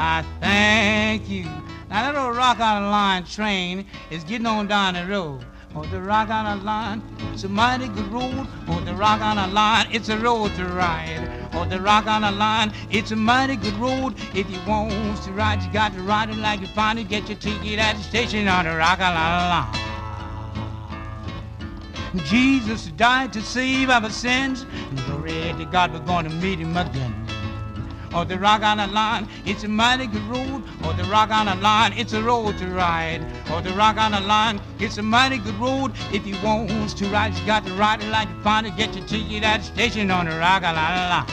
I 0.00 0.24
thank 0.40 1.28
you. 1.28 1.42
Now 1.90 2.12
that 2.12 2.14
old 2.14 2.36
rock 2.36 2.60
on 2.60 2.84
the 2.84 2.88
line 2.88 3.24
train 3.24 3.84
is 4.12 4.22
getting 4.22 4.46
on 4.46 4.68
down 4.68 4.94
the 4.94 5.04
road. 5.04 5.44
Oh, 5.74 5.82
the 5.86 6.00
rock 6.00 6.28
on 6.30 6.58
the 6.58 6.64
line, 6.64 7.02
it's 7.32 7.42
a 7.42 7.48
mighty 7.48 7.88
good 7.88 8.06
road. 8.12 8.46
Oh, 8.68 8.80
the 8.84 8.94
rock 8.94 9.20
on 9.20 9.36
the 9.36 9.48
line, 9.48 9.88
it's 9.90 10.08
a 10.08 10.16
road 10.16 10.54
to 10.54 10.66
ride. 10.66 11.48
Oh, 11.52 11.64
the 11.64 11.80
rock 11.80 12.06
on 12.06 12.22
the 12.22 12.30
line, 12.30 12.72
it's 12.90 13.10
a 13.10 13.16
mighty 13.16 13.56
good 13.56 13.74
road. 13.74 14.14
If 14.36 14.48
you 14.48 14.60
want 14.68 15.20
to 15.24 15.32
ride, 15.32 15.64
you 15.64 15.72
got 15.72 15.92
to 15.94 16.00
ride 16.02 16.30
it 16.30 16.36
like 16.36 16.60
you 16.60 16.68
find 16.68 17.00
it. 17.00 17.08
Get 17.08 17.28
your 17.28 17.36
ticket 17.38 17.80
at 17.80 17.96
the 17.96 18.02
station 18.04 18.46
on 18.46 18.66
the 18.66 18.76
rock 18.76 18.98
the 18.98 19.04
line. 19.04 19.66
Jesus 22.24 22.86
died 22.96 23.32
to 23.32 23.42
save 23.42 23.90
our 23.90 24.08
sins. 24.10 24.64
Glory 25.06 25.54
to 25.58 25.68
God, 25.72 25.92
we're 25.92 25.98
going 26.00 26.24
to 26.24 26.30
meet 26.36 26.60
him 26.60 26.76
again 26.76 27.17
or 28.14 28.24
the 28.24 28.38
rock 28.38 28.62
on 28.62 28.78
the 28.78 28.86
line, 28.86 29.28
it's 29.44 29.64
a 29.64 29.68
mighty 29.68 30.06
good 30.06 30.22
road, 30.24 30.62
or 30.84 30.92
the 30.94 31.04
rock 31.04 31.30
on 31.30 31.46
the 31.46 31.54
line, 31.56 31.92
it's 31.92 32.12
a 32.12 32.22
road 32.22 32.58
to 32.58 32.66
ride, 32.68 33.24
or 33.52 33.60
the 33.60 33.72
rock 33.74 33.96
on 33.96 34.12
the 34.12 34.20
line, 34.20 34.60
it's 34.78 34.98
a 34.98 35.02
mighty 35.02 35.38
good 35.38 35.54
road. 35.56 35.92
If 36.12 36.26
you 36.26 36.36
want 36.42 36.96
to 36.96 37.06
ride, 37.08 37.34
you 37.34 37.46
got 37.46 37.66
to 37.66 37.72
ride 37.74 38.02
it 38.02 38.10
like 38.10 38.28
you 38.28 38.42
find 38.42 38.66
it, 38.66 38.76
get 38.76 38.94
your 38.94 39.06
ticket 39.06 39.42
at 39.42 39.58
the 39.58 39.64
station 39.64 40.10
on 40.10 40.26
the 40.26 40.36
rock 40.38 40.62
on 40.62 40.74
the 40.74 40.80
line. 40.80 41.26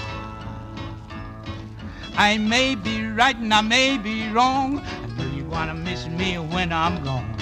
I 2.17 2.37
may 2.37 2.75
be 2.75 3.05
right 3.05 3.35
and 3.35 3.53
I 3.53 3.61
may 3.61 3.97
be 3.97 4.29
wrong, 4.29 4.81
but 5.17 5.33
you 5.33 5.43
wanna 5.45 5.75
miss 5.75 6.07
me 6.07 6.37
when 6.37 6.71
I'm 6.71 7.03
gone 7.03 7.34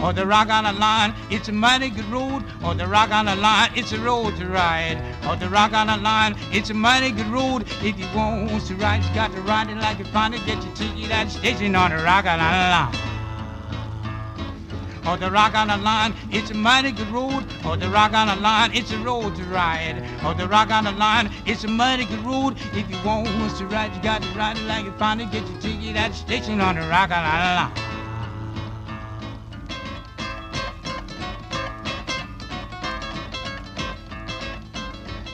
or 0.00 0.12
the 0.12 0.26
rock 0.26 0.48
on 0.48 0.64
the 0.64 0.72
line, 0.72 1.14
it's 1.30 1.48
a 1.48 1.52
mighty 1.52 1.90
good 1.90 2.04
road, 2.06 2.44
or 2.64 2.74
the 2.74 2.86
rock 2.86 3.10
on 3.10 3.26
the 3.26 3.36
line, 3.36 3.70
it's 3.74 3.92
a 3.92 3.98
road 3.98 4.36
to 4.36 4.46
ride, 4.46 4.98
or 5.28 5.36
the 5.36 5.48
rock 5.48 5.72
on 5.72 5.88
the 5.88 5.96
line, 5.96 6.36
it's 6.52 6.70
a 6.70 6.74
mighty 6.74 7.10
good 7.10 7.26
road. 7.26 7.66
If 7.82 7.98
you 7.98 8.06
want 8.14 8.66
to 8.66 8.74
ride, 8.76 9.04
you 9.04 9.14
got 9.14 9.32
to 9.32 9.40
ride 9.42 9.70
it 9.70 9.76
like 9.76 9.98
you 9.98 10.04
find 10.06 10.34
it, 10.34 10.44
get 10.46 10.62
your 10.64 10.74
ticket 10.74 11.10
at 11.10 11.24
the 11.24 11.30
station 11.30 11.74
on 11.74 11.90
the 11.90 11.96
rock 11.96 12.26
on 12.26 12.38
the 12.38 12.44
line. 12.44 13.08
Or 15.08 15.16
the 15.16 15.30
rock 15.30 15.54
on 15.54 15.68
the 15.68 15.76
line, 15.78 16.14
it's 16.30 16.50
a 16.50 16.54
mighty 16.54 16.92
good 16.92 17.08
road. 17.08 17.42
Or 17.64 17.78
the 17.78 17.88
rock 17.88 18.12
on 18.12 18.26
the 18.28 18.36
line, 18.36 18.72
it's 18.74 18.92
a 18.92 18.98
road 18.98 19.34
to 19.36 19.44
ride. 19.44 20.04
Or 20.22 20.34
the 20.34 20.46
rock 20.46 20.70
on 20.70 20.84
the 20.84 20.92
line, 20.92 21.32
it's 21.46 21.64
a 21.64 21.68
mighty 21.68 22.04
good 22.04 22.22
road. 22.26 22.58
If 22.74 22.90
you 22.90 22.98
want 23.06 23.26
to 23.56 23.66
ride, 23.66 23.96
you 23.96 24.02
got 24.02 24.20
to 24.20 24.28
ride 24.38 24.58
it 24.58 24.64
like 24.64 24.84
you 24.84 24.92
find 24.92 25.22
it, 25.22 25.30
get 25.32 25.48
your 25.48 25.60
ticket 25.60 25.96
at 25.96 26.10
the 26.10 26.14
station 26.14 26.60
on 26.60 26.74
the 26.74 26.82
rock 26.82 27.10
on 27.10 27.24
the 27.24 27.88
line. 27.88 27.97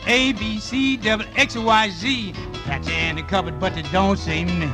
A, 0.07 0.33
B, 0.35 0.59
C, 0.59 0.97
double 0.97 1.25
X, 1.37 1.57
Y, 1.57 1.91
Z. 1.91 2.35
That's 2.67 2.89
in 2.89 3.17
the 3.17 3.23
cupboard, 3.23 3.59
but 3.59 3.75
they 3.75 3.83
don't 3.83 4.19
say 4.19 4.45
me. 4.45 4.71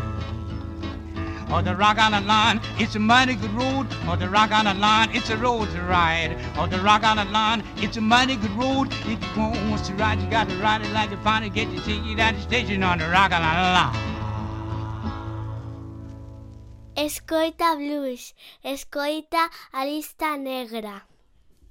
Or 1.53 1.63
the 1.63 1.75
rock 1.75 1.99
on 1.99 2.13
the 2.13 2.21
line, 2.21 2.61
it's 2.79 2.95
a 2.95 3.01
mighty 3.01 3.35
good 3.35 3.53
road. 3.53 3.87
Or 4.09 4.17
the 4.17 4.29
rock 4.29 4.53
on 4.53 4.67
the 4.67 4.75
line, 4.75 5.11
it's 5.13 5.31
a 5.31 5.37
road 5.37 5.69
to 5.71 5.83
ride. 5.83 6.37
Or 6.59 6.69
the 6.69 6.79
rock 6.81 7.03
on 7.03 7.17
the 7.17 7.25
line, 7.25 7.65
it's 7.77 7.97
a 7.97 8.01
mighty 8.01 8.37
good 8.37 8.53
road. 8.53 8.89
If 9.07 9.21
you 9.37 9.43
want 9.43 9.85
to 9.85 9.95
ride, 9.95 10.21
you 10.21 10.31
got 10.31 10.49
to 10.49 10.57
ride 10.57 10.83
it 10.83 10.93
like 10.93 11.11
you 11.11 11.17
it. 11.45 11.53
Get 11.55 11.69
your 11.71 11.83
ticket 11.83 12.19
at 12.21 12.35
the 12.37 12.41
station 12.43 12.83
on 12.85 12.99
the 12.99 13.09
rock 13.09 13.33
on 13.33 13.43
the 13.43 13.47
line. 13.47 14.11
Escoita 16.97 17.77
blues, 17.77 18.35
escoita 18.65 19.49
a 19.73 20.37
negra. 20.39 21.03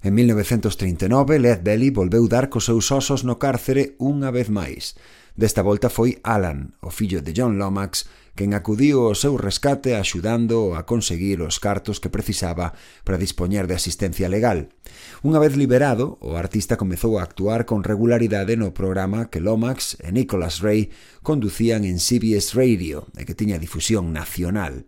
En 0.02 0.16
1939, 0.16 1.40
Led 1.40 1.60
Belly 1.62 1.90
volveu 1.90 2.24
dar 2.32 2.48
cos 2.48 2.72
seus 2.72 2.88
osos 2.88 3.28
no 3.28 3.36
cárcere 3.36 4.00
unha 4.00 4.32
vez 4.32 4.48
máis. 4.48 4.96
Desta 5.36 5.60
volta 5.60 5.92
foi 5.92 6.24
Alan, 6.24 6.80
o 6.80 6.88
fillo 6.88 7.20
de 7.20 7.36
John 7.36 7.60
Lomax, 7.60 8.08
quen 8.32 8.56
acudiu 8.56 9.12
ao 9.12 9.20
seu 9.20 9.36
rescate 9.36 10.00
axudando 10.00 10.72
a 10.72 10.88
conseguir 10.88 11.44
os 11.44 11.60
cartos 11.60 12.00
que 12.00 12.08
precisaba 12.08 12.72
para 13.04 13.20
dispoñer 13.20 13.68
de 13.68 13.76
asistencia 13.76 14.32
legal. 14.32 14.72
Unha 15.20 15.44
vez 15.44 15.60
liberado, 15.60 16.16
o 16.24 16.40
artista 16.40 16.80
comezou 16.80 17.20
a 17.20 17.28
actuar 17.28 17.68
con 17.68 17.84
regularidade 17.84 18.56
no 18.56 18.72
programa 18.72 19.28
que 19.28 19.44
Lomax 19.44 20.00
e 20.00 20.16
Nicholas 20.16 20.64
Ray 20.64 20.96
conducían 21.28 21.84
en 21.84 22.00
CBS 22.00 22.56
Radio 22.56 23.12
e 23.20 23.28
que 23.28 23.36
tiña 23.36 23.60
difusión 23.60 24.16
nacional. 24.16 24.88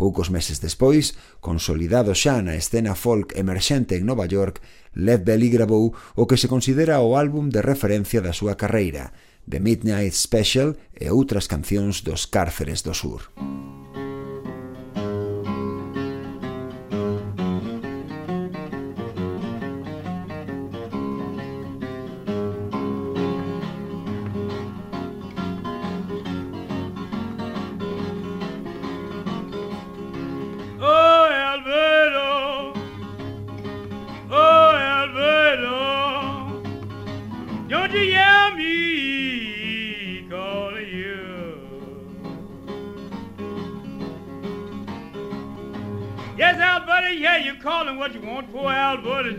Poucos 0.00 0.30
meses 0.30 0.64
despois, 0.64 1.12
consolidado 1.44 2.16
xa 2.16 2.40
na 2.40 2.56
escena 2.56 2.96
folk 2.96 3.36
emerxente 3.36 4.00
en 4.00 4.08
Nova 4.08 4.24
York, 4.24 4.64
Led 4.96 5.28
Belly 5.28 5.52
gravou 5.52 5.92
o 6.16 6.24
que 6.24 6.40
se 6.40 6.48
considera 6.48 7.04
o 7.04 7.20
álbum 7.20 7.52
de 7.52 7.60
referencia 7.60 8.24
da 8.24 8.32
súa 8.32 8.56
carreira, 8.56 9.12
The 9.44 9.60
Midnight 9.60 10.16
Special 10.16 10.72
e 10.96 11.12
outras 11.12 11.44
cancións 11.44 12.00
dos 12.00 12.24
cárceres 12.24 12.80
do 12.80 12.96
sur. 12.96 13.28
Música 13.36 13.79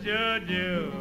Judge 0.04 0.50
you. 0.50 0.92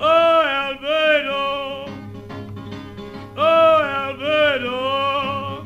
Oh, 0.00 0.42
Alberto. 0.46 1.92
Oh, 3.36 3.82
Alberto. 4.00 5.62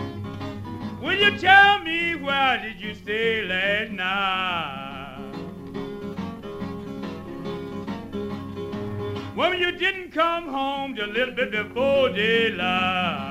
Will 1.01 1.14
you 1.14 1.38
tell 1.38 1.78
me 1.84 2.16
where 2.16 2.59
did 2.61 2.80
you 2.80 2.95
stay 2.97 3.45
last 3.45 3.93
night? 3.93 5.34
Woman, 9.36 9.61
you 9.61 9.70
didn't 9.70 10.11
come 10.11 10.49
home 10.49 10.97
just 10.97 11.09
a 11.09 11.12
little 11.12 11.34
bit 11.34 11.53
before 11.53 12.09
daylight. 12.09 13.30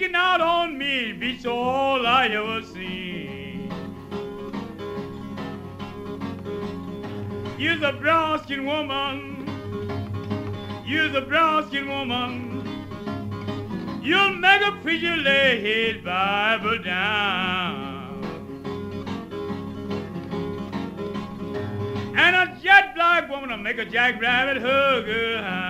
Sticking 0.00 0.16
out 0.16 0.40
on 0.40 0.78
me 0.78 1.12
beats 1.12 1.44
all 1.44 2.06
I 2.06 2.28
ever 2.28 2.62
seen. 2.62 3.70
You're 7.58 7.76
the 7.76 7.92
brown 8.00 8.42
skinned 8.42 8.66
woman. 8.66 9.44
You're 10.86 11.10
the 11.10 11.20
brown 11.20 11.68
skinned 11.68 11.90
woman. 11.90 14.00
You'll 14.02 14.36
make 14.36 14.62
a 14.62 14.72
preacher 14.82 15.16
lay 15.16 15.60
his 15.60 16.02
Bible 16.02 16.82
down. 16.82 18.24
And 22.16 22.36
a 22.36 22.58
jet 22.62 22.94
black 22.94 23.28
woman 23.28 23.50
will 23.50 23.58
make 23.58 23.76
a 23.76 23.84
jackrabbit 23.84 24.62
hug 24.62 25.04
her 25.04 25.69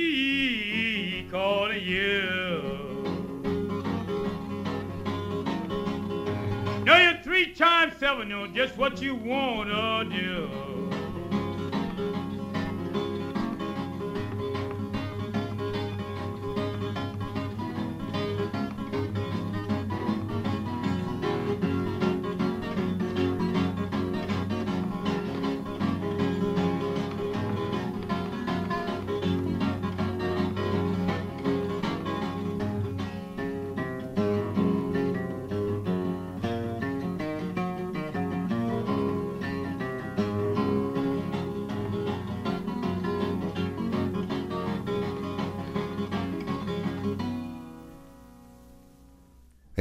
Times 7.47 7.93
seven, 7.99 8.29
know 8.29 8.45
just 8.45 8.77
what 8.77 9.01
you 9.01 9.15
wanna 9.15 10.05
do. 10.05 10.60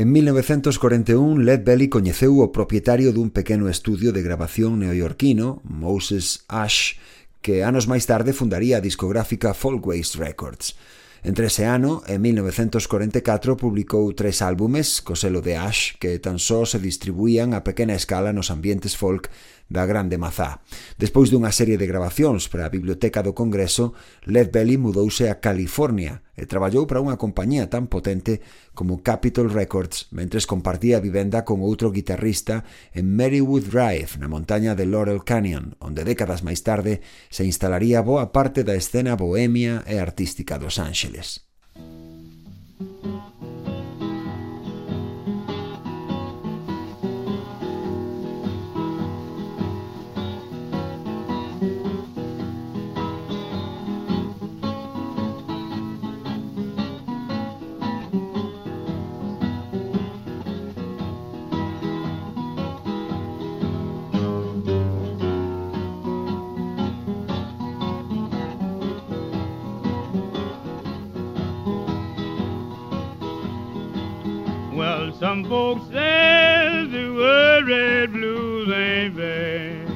En 0.00 0.12
1941, 0.12 1.42
Led 1.42 1.62
Belly 1.62 1.92
coñeceu 1.92 2.40
o 2.40 2.48
propietario 2.48 3.12
dun 3.12 3.28
pequeno 3.28 3.68
estudio 3.68 4.16
de 4.16 4.24
grabación 4.24 4.80
neoyorquino, 4.80 5.60
Moses 5.60 6.48
Ash, 6.48 6.96
que 7.44 7.68
anos 7.68 7.84
máis 7.84 8.08
tarde 8.08 8.32
fundaría 8.32 8.80
a 8.80 8.86
discográfica 8.88 9.52
Folkways 9.52 10.16
Records. 10.16 10.72
Entre 11.20 11.52
ese 11.52 11.68
ano 11.68 12.00
e 12.08 12.16
1944 12.16 13.60
publicou 13.60 14.08
tres 14.16 14.40
álbumes 14.40 15.04
co 15.04 15.12
selo 15.20 15.44
de 15.44 15.60
Ash 15.60 16.00
que 16.00 16.16
tan 16.16 16.40
só 16.40 16.64
se 16.64 16.80
distribuían 16.80 17.52
a 17.52 17.60
pequena 17.60 17.92
escala 17.92 18.32
nos 18.32 18.48
ambientes 18.48 18.96
folk 18.96 19.28
da 19.70 19.86
Grande 19.86 20.18
Mazá. 20.18 20.60
Despois 20.98 21.30
dunha 21.30 21.54
serie 21.54 21.78
de 21.78 21.86
grabacións 21.86 22.50
para 22.50 22.66
a 22.66 22.74
Biblioteca 22.74 23.22
do 23.22 23.32
Congreso, 23.32 23.94
Led 24.26 24.50
Belly 24.50 24.76
mudouse 24.76 25.30
a 25.30 25.38
California 25.38 26.26
e 26.34 26.44
traballou 26.44 26.90
para 26.90 27.00
unha 27.00 27.16
compañía 27.16 27.70
tan 27.70 27.86
potente 27.86 28.42
como 28.74 29.06
Capitol 29.06 29.48
Records 29.48 30.10
mentres 30.10 30.50
compartía 30.50 30.98
a 30.98 31.04
vivenda 31.04 31.46
con 31.46 31.62
outro 31.62 31.94
guitarrista 31.94 32.66
en 32.90 33.14
Marywood 33.14 33.70
Drive, 33.70 34.18
na 34.18 34.26
montaña 34.26 34.74
de 34.74 34.90
Laurel 34.90 35.22
Canyon, 35.22 35.78
onde 35.78 36.02
décadas 36.02 36.42
máis 36.42 36.66
tarde 36.66 37.00
se 37.30 37.46
instalaría 37.46 38.02
boa 38.02 38.34
parte 38.34 38.66
da 38.66 38.74
escena 38.74 39.14
bohemia 39.14 39.86
e 39.86 40.02
artística 40.02 40.58
dos 40.58 40.82
Ángeles. 40.82 41.46
Thank 42.80 43.04
you. 43.04 43.39
Some 75.30 75.44
folks 75.44 75.86
say 75.92 76.88
the 76.90 77.14
worried 77.14 78.12
blues 78.12 78.68
ain't 78.68 79.16
bad. 79.16 79.88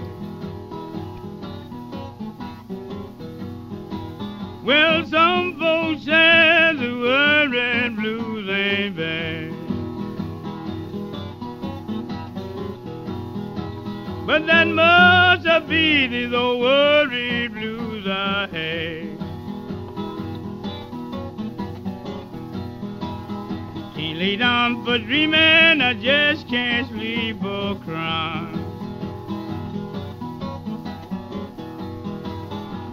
Well, 4.65 5.05
some 5.07 5.59
folks 5.59 6.05
say 6.05 6.73
the 6.79 6.93
worried 7.01 7.97
blues 7.97 8.49
ain't 8.49 8.97
bad. 8.97 9.53
But 14.25 14.47
that 14.47 14.69
must 14.69 15.47
have 15.49 15.69
been 15.69 16.13
these 16.13 16.33
Down 24.37 24.85
for 24.85 24.99
dreaming, 24.99 25.81
I 25.81 25.95
just 25.95 26.49
can't 26.49 26.89
sleep 26.89 27.43
or 27.45 27.77
cry. 27.77 28.51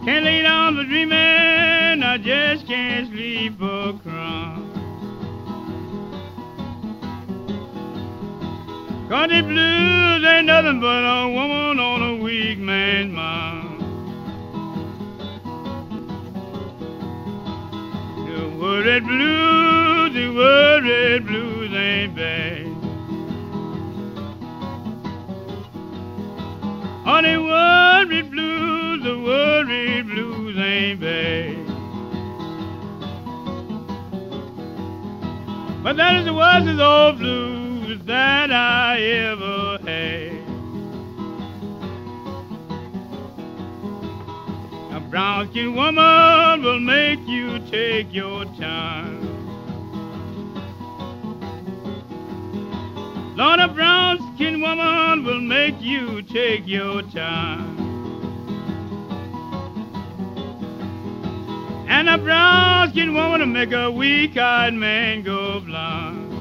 Can't 0.05 0.23
lay 0.23 0.43
down 0.43 0.75
for 0.75 0.83
dreaming, 0.83 2.03
I 2.03 2.17
just 2.23 2.67
can't 2.67 3.07
sleep 3.09 3.59
or 3.61 3.93
cry. 3.99 4.57
The 9.31 9.41
blues 9.43 10.25
ain't 10.25 10.47
nothing 10.47 10.79
but 10.81 11.03
a 11.03 11.29
woman 11.29 11.79
on 11.79 12.01
a 12.01 12.15
weak 12.21 12.57
man's 12.59 13.13
mind. 13.13 13.79
The 18.27 18.49
worried 18.59 19.03
blues, 19.05 20.13
the 20.13 20.33
worried 20.35 20.80
On 27.05 27.23
the 27.23 27.37
worried 27.41 28.31
blues, 28.31 29.03
the 29.03 29.17
worried 29.17 30.07
blues 30.07 30.57
ain't 30.57 30.99
bad. 30.99 31.55
But 35.83 35.97
that 35.97 36.15
is 36.17 36.25
the 36.25 36.33
worst 36.33 36.79
old 36.79 37.17
blues 37.17 37.99
that 38.05 38.51
I 38.51 38.99
ever 38.99 39.77
had. 39.83 40.31
A 44.95 44.99
brown 45.09 45.49
skinned 45.49 45.75
woman 45.75 46.61
will 46.61 46.79
make 46.79 47.19
you 47.27 47.59
take 47.71 48.13
your 48.13 48.45
time. 48.59 49.20
Lord, 53.41 53.59
a 53.59 53.67
brown 53.67 54.35
skinned 54.35 54.61
woman 54.61 55.25
will 55.25 55.41
make 55.41 55.81
you 55.81 56.21
take 56.21 56.67
your 56.67 57.01
time. 57.01 57.75
And 61.87 62.07
a 62.07 62.19
brown 62.19 62.91
skinned 62.91 63.15
woman 63.15 63.39
will 63.39 63.47
make 63.47 63.71
a 63.71 63.89
weak 63.89 64.37
eyed 64.37 64.75
man 64.75 65.23
go 65.23 65.59
blind. 65.59 66.31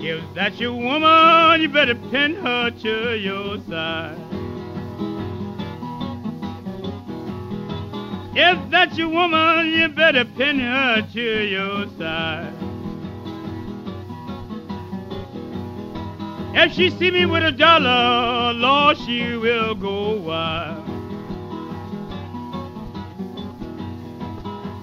If 0.00 0.22
that's 0.36 0.60
your 0.60 0.74
woman, 0.74 1.60
you 1.60 1.68
better 1.70 1.96
pin 1.96 2.36
her 2.36 2.70
to 2.70 3.18
your 3.18 3.58
side. 3.68 4.16
If 8.36 8.70
that's 8.70 8.96
your 8.96 9.08
woman, 9.08 9.72
you 9.72 9.88
better 9.88 10.24
pin 10.24 10.60
her 10.60 11.04
to 11.14 11.48
your 11.48 11.88
side. 11.98 12.61
If 16.54 16.74
she 16.74 16.90
see 16.90 17.10
me 17.10 17.24
with 17.24 17.44
a 17.44 17.52
dollar, 17.52 18.52
Lord, 18.52 18.98
she 18.98 19.36
will 19.36 19.74
go 19.74 20.16
wild. 20.18 20.84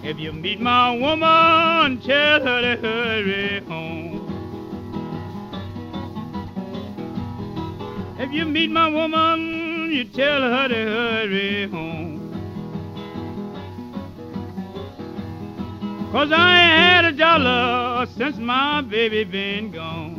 If 0.03 0.19
you 0.19 0.33
meet 0.33 0.59
my 0.59 0.97
woman, 0.97 2.01
tell 2.01 2.43
her 2.43 2.61
to 2.61 2.81
hurry 2.81 3.63
home. 3.65 3.99
If 8.17 8.31
you 8.33 8.45
meet 8.45 8.71
my 8.71 8.87
woman, 8.89 9.91
you 9.91 10.05
tell 10.05 10.41
her 10.41 10.67
to 10.67 10.75
hurry 10.75 11.67
home. 11.69 12.17
Cause 16.11 16.31
I 16.31 16.61
ain't 16.61 16.73
had 16.73 17.05
a 17.05 17.11
dollar 17.11 18.07
since 18.17 18.37
my 18.37 18.81
baby 18.81 19.23
been 19.23 19.69
gone. 19.69 20.18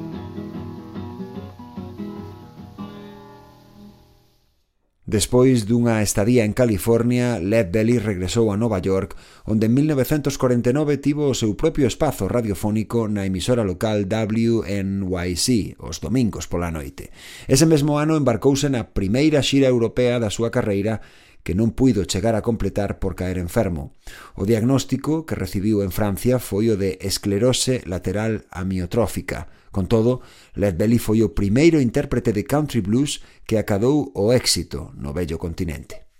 Despois 5.10 5.66
dunha 5.66 6.06
estadía 6.06 6.46
en 6.46 6.54
California, 6.54 7.42
Led 7.42 7.74
Belly 7.74 7.98
regresou 7.98 8.54
a 8.54 8.56
Nova 8.56 8.78
York, 8.78 9.18
onde 9.42 9.66
en 9.66 9.74
1949 9.74 11.02
tivo 11.02 11.26
o 11.26 11.34
seu 11.34 11.58
propio 11.58 11.90
espazo 11.90 12.30
radiofónico 12.30 13.10
na 13.10 13.26
emisora 13.26 13.66
local 13.66 14.06
WNYC, 14.06 15.74
os 15.82 15.98
domingos 15.98 16.46
pola 16.46 16.70
noite. 16.70 17.10
Ese 17.50 17.66
mesmo 17.66 17.98
ano 17.98 18.14
embarcouse 18.14 18.70
na 18.70 18.94
primeira 18.94 19.42
xira 19.42 19.66
europea 19.66 20.22
da 20.22 20.30
súa 20.30 20.54
carreira 20.54 21.02
que 21.42 21.56
non 21.56 21.72
puido 21.72 22.04
chegar 22.04 22.36
a 22.36 22.44
completar 22.44 23.00
por 23.00 23.16
caer 23.16 23.40
enfermo. 23.40 23.96
O 24.36 24.44
diagnóstico 24.44 25.24
que 25.24 25.38
recibiu 25.38 25.80
en 25.80 25.90
Francia 25.90 26.38
foi 26.38 26.68
o 26.68 26.76
de 26.76 27.00
esclerose 27.00 27.82
lateral 27.88 28.44
amiotrófica. 28.52 29.48
Con 29.70 29.86
todo, 29.86 30.20
Led 30.54 30.76
Belly 30.76 30.98
foi 30.98 31.22
o 31.22 31.32
primeiro 31.32 31.80
intérprete 31.80 32.32
de 32.34 32.44
country 32.44 32.80
blues 32.82 33.22
que 33.46 33.56
acadou 33.56 34.10
o 34.14 34.32
éxito 34.34 34.92
no 34.98 35.14
bello 35.14 35.38
continente. 35.38 36.10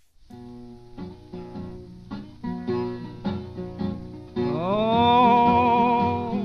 Oh, 4.55 6.39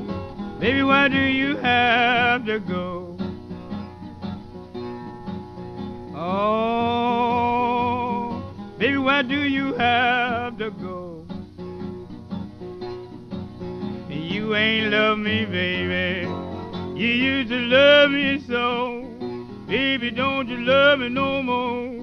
baby, 0.59 0.81
why 0.81 1.07
do 1.07 1.21
you 1.21 1.57
have 1.61 2.43
to 2.45 2.59
go? 2.59 3.15
Oh. 6.17 7.04
Why 9.15 9.21
do 9.21 9.43
you 9.43 9.73
have 9.75 10.57
to 10.57 10.71
go? 10.71 11.25
You 14.09 14.55
ain't 14.55 14.91
love 14.91 15.19
me, 15.19 15.45
baby. 15.45 16.27
You 16.99 17.07
used 17.07 17.49
to 17.49 17.55
love 17.55 18.11
me 18.11 18.41
so. 18.45 19.05
Baby, 19.67 20.11
don't 20.11 20.49
you 20.49 20.57
love 20.57 20.99
me 20.99 21.07
no 21.07 21.41
more? 21.41 21.93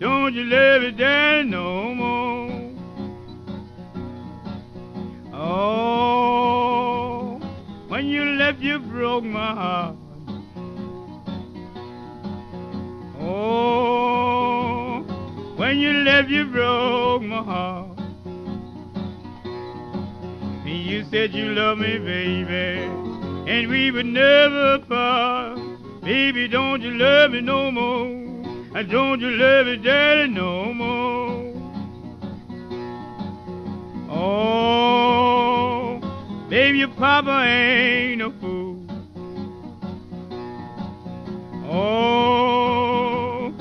Don't 0.00 0.34
you 0.34 0.42
love 0.42 0.82
me, 0.82 0.90
daddy, 0.90 1.48
no 1.48 1.94
more? 1.94 2.50
Oh, 5.32 6.60
when 7.86 8.06
you 8.06 8.24
left, 8.24 8.58
you 8.58 8.80
broke 8.80 9.22
my 9.22 9.54
heart. 9.54 9.96
Oh, 13.20 14.79
when 15.60 15.78
you 15.78 15.92
left, 15.92 16.28
you 16.28 16.46
broke 16.46 17.22
my 17.22 17.42
heart. 17.42 17.98
And 20.64 20.84
you 20.90 21.04
said 21.10 21.32
you 21.32 21.52
love 21.54 21.78
me, 21.78 21.98
baby 21.98 23.00
and 23.50 23.68
we 23.68 23.90
would 23.90 24.06
never 24.06 24.78
part. 24.78 25.58
Baby, 26.02 26.46
don't 26.46 26.80
you 26.82 26.92
love 26.92 27.32
me 27.32 27.40
no 27.40 27.70
more? 27.72 28.06
And 28.76 28.88
don't 28.88 29.20
you 29.20 29.30
love 29.30 29.66
me, 29.66 29.76
daddy, 29.76 30.28
no 30.30 30.72
more? 30.72 31.52
Oh, 34.08 36.00
baby, 36.48 36.78
your 36.78 36.88
papa 36.88 37.42
ain't 37.44 38.18
no 38.18 38.30
fool. 38.40 38.86
Oh, 41.68 43.52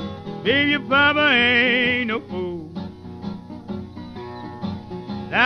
baby, 0.43 0.71
your 0.71 0.81
papa 0.81 1.31
ain't 1.31 1.78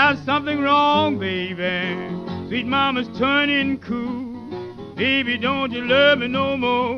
There's 0.06 0.26
something 0.26 0.60
wrong, 0.60 1.18
baby. 1.18 2.49
Sweet 2.49 2.68
mama's 2.68 3.08
turning 3.18 3.80
cool. 3.80 4.95
Baby, 4.95 5.38
don't 5.38 5.72
you 5.72 5.86
love 5.86 6.20
me 6.20 6.28
no 6.28 6.58
more? 6.58 6.97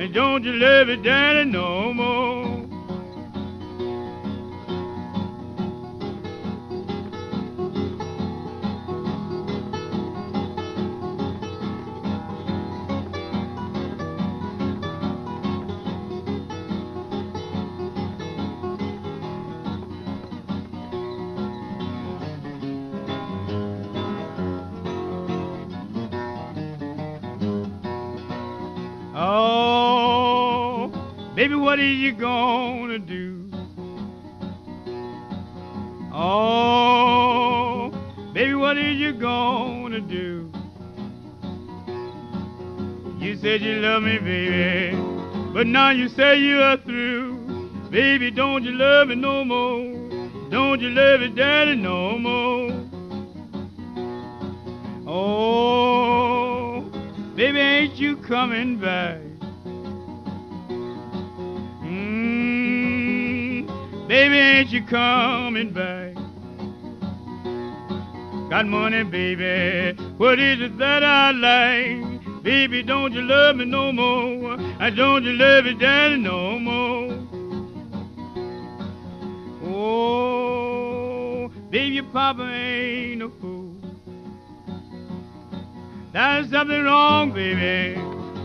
And 0.00 0.14
don't 0.14 0.42
you 0.44 0.52
love 0.54 0.88
me, 0.88 0.96
daddy, 0.96 1.44
no 1.44 1.92
more? 1.92 2.07
What 31.78 31.84
are 31.84 31.86
you 31.86 32.12
gonna 32.12 32.98
do? 32.98 33.48
Oh, 36.12 37.92
baby, 38.34 38.54
what 38.54 38.76
are 38.76 38.90
you 38.90 39.12
gonna 39.12 40.00
do? 40.00 40.50
You 43.20 43.36
said 43.36 43.62
you 43.62 43.76
love 43.76 44.02
me, 44.02 44.18
baby, 44.18 44.96
but 45.54 45.68
now 45.68 45.90
you 45.90 46.08
say 46.08 46.40
you 46.40 46.58
are 46.58 46.78
through. 46.78 47.70
Baby, 47.92 48.32
don't 48.32 48.64
you 48.64 48.72
love 48.72 49.06
me 49.06 49.14
no 49.14 49.44
more? 49.44 50.50
Don't 50.50 50.80
you 50.80 50.90
love 50.90 51.20
me, 51.20 51.28
daddy, 51.28 51.76
no 51.76 52.18
more? 52.18 52.72
Oh, 55.06 56.80
baby, 57.36 57.60
ain't 57.60 57.94
you 57.94 58.16
coming 58.16 58.80
back? 58.80 59.27
Ain't 64.58 64.70
you 64.70 64.82
coming 64.82 65.70
back? 65.70 66.14
Got 68.50 68.66
money, 68.66 69.04
baby. 69.04 70.02
What 70.16 70.40
is 70.40 70.60
it 70.60 70.78
that 70.78 71.04
I 71.04 71.30
like? 71.30 72.42
Baby, 72.42 72.82
don't 72.82 73.12
you 73.12 73.22
love 73.22 73.54
me 73.56 73.66
no 73.66 73.92
more? 73.92 74.56
I 74.80 74.90
don't 74.90 75.22
you 75.22 75.32
love 75.32 75.64
me, 75.64 75.74
daddy, 75.74 76.16
no 76.16 76.58
more? 76.58 77.12
Oh, 79.64 81.48
baby, 81.70 82.02
papa 82.02 82.42
ain't 82.42 83.18
no 83.20 83.30
fool. 83.40 83.76
There's 86.12 86.50
something 86.50 86.82
wrong, 86.82 87.30
baby. 87.32 88.00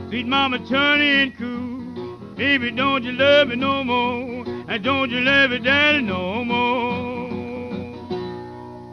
Sweet 0.10 0.28
mama 0.28 0.60
turning 0.68 1.32
cool. 1.32 2.36
Baby, 2.36 2.70
don't 2.70 3.04
you 3.04 3.14
love 3.14 3.48
me 3.48 3.56
no 3.56 3.84
more? 3.84 4.33
And 4.74 4.84
don't 4.84 5.12
you 5.12 5.22
love 5.22 5.52
your 5.52 5.62
daddy 5.62 6.02
no 6.02 6.44
more. 6.44 7.30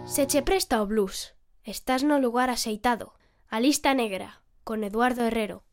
Se 0.04 0.26
che 0.26 0.42
presta 0.42 0.82
o 0.82 0.86
blues. 0.86 1.32
Estás 1.64 2.04
no 2.04 2.20
lugar 2.20 2.50
aceitado. 2.50 3.14
A 3.48 3.60
lista 3.60 3.94
negra, 3.94 4.42
con 4.62 4.84
Eduardo 4.84 5.24
Herrero. 5.24 5.64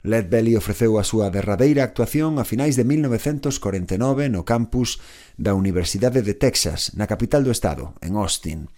Led 0.00 0.30
Belly 0.30 0.56
ofreceu 0.56 0.96
a 0.96 1.04
súa 1.04 1.28
derradeira 1.28 1.84
actuación 1.84 2.40
a 2.40 2.48
finais 2.48 2.80
de 2.80 2.88
1949 2.88 4.32
no 4.32 4.48
campus 4.48 5.04
da 5.36 5.52
Universidade 5.52 6.24
de 6.24 6.32
Texas, 6.32 6.96
na 6.96 7.04
capital 7.04 7.44
do 7.44 7.52
estado, 7.52 7.92
en 8.00 8.16
Austin. 8.16 8.72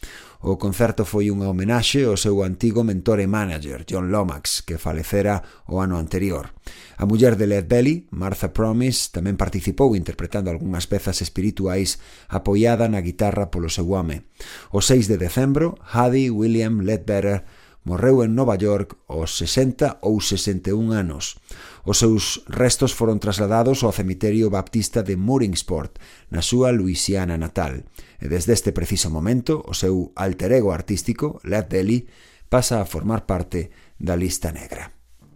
O 0.45 0.61
concerto 0.61 1.09
foi 1.09 1.33
unha 1.33 1.49
homenaxe 1.49 2.05
ao 2.05 2.21
seu 2.21 2.45
antigo 2.45 2.85
mentor 2.85 3.17
e 3.17 3.25
manager, 3.25 3.89
John 3.89 4.13
Lomax, 4.13 4.61
que 4.61 4.77
falecera 4.77 5.41
o 5.73 5.81
ano 5.81 5.97
anterior. 5.97 6.53
A 7.01 7.09
muller 7.09 7.41
de 7.41 7.49
Led 7.49 7.65
Belly, 7.65 8.05
Martha 8.13 8.53
Promise, 8.53 9.09
tamén 9.09 9.41
participou 9.41 9.97
interpretando 9.97 10.53
algunhas 10.53 10.85
pezas 10.85 11.25
espirituais 11.25 11.97
apoiada 12.29 12.93
na 12.93 13.01
guitarra 13.01 13.49
polo 13.49 13.73
seu 13.73 13.89
home. 13.89 14.29
O 14.69 14.85
6 14.85 15.09
de 15.09 15.17
decembro, 15.17 15.81
Hadi 15.81 16.29
William 16.29 16.77
Ledbetter 16.85 17.49
morreu 17.89 18.21
en 18.21 18.37
Nova 18.37 18.61
York 18.61 19.01
aos 19.09 19.41
60 19.41 20.05
ou 20.05 20.21
61 20.21 20.93
anos. 20.93 21.41
Os 21.85 22.01
seus 22.01 22.43
restos 22.49 22.97
foron 22.97 23.21
trasladados 23.21 23.85
ao 23.85 23.93
cemiterio 23.93 24.49
baptista 24.49 25.05
de 25.05 25.21
Mooringsport, 25.21 26.01
na 26.33 26.41
súa 26.41 26.73
Luisiana 26.73 27.37
natal, 27.37 27.85
e 28.19 28.27
desde 28.27 28.57
este 28.57 28.73
preciso 28.73 29.13
momento 29.13 29.61
o 29.69 29.77
seu 29.77 30.17
alter 30.17 30.57
ego 30.57 30.73
artístico, 30.73 31.45
Led 31.45 31.69
Belly, 31.69 32.09
pasa 32.49 32.81
a 32.81 32.89
formar 32.89 33.29
parte 33.29 33.69
da 34.01 34.17
lista 34.17 34.49
negra. 34.49 34.93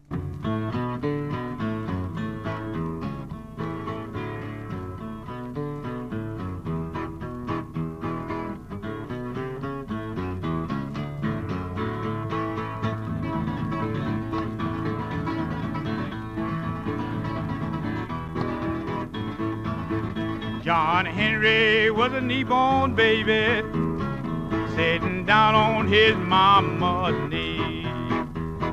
Música 0.09 0.58
John 20.69 21.07
Henry 21.07 21.91
was 21.91 22.13
a 22.13 22.21
newborn 22.21 22.95
baby 22.95 23.63
sitting 24.77 25.25
down 25.25 25.55
on 25.55 25.87
his 25.89 26.15
mama's 26.15 27.17
knee. 27.31 27.87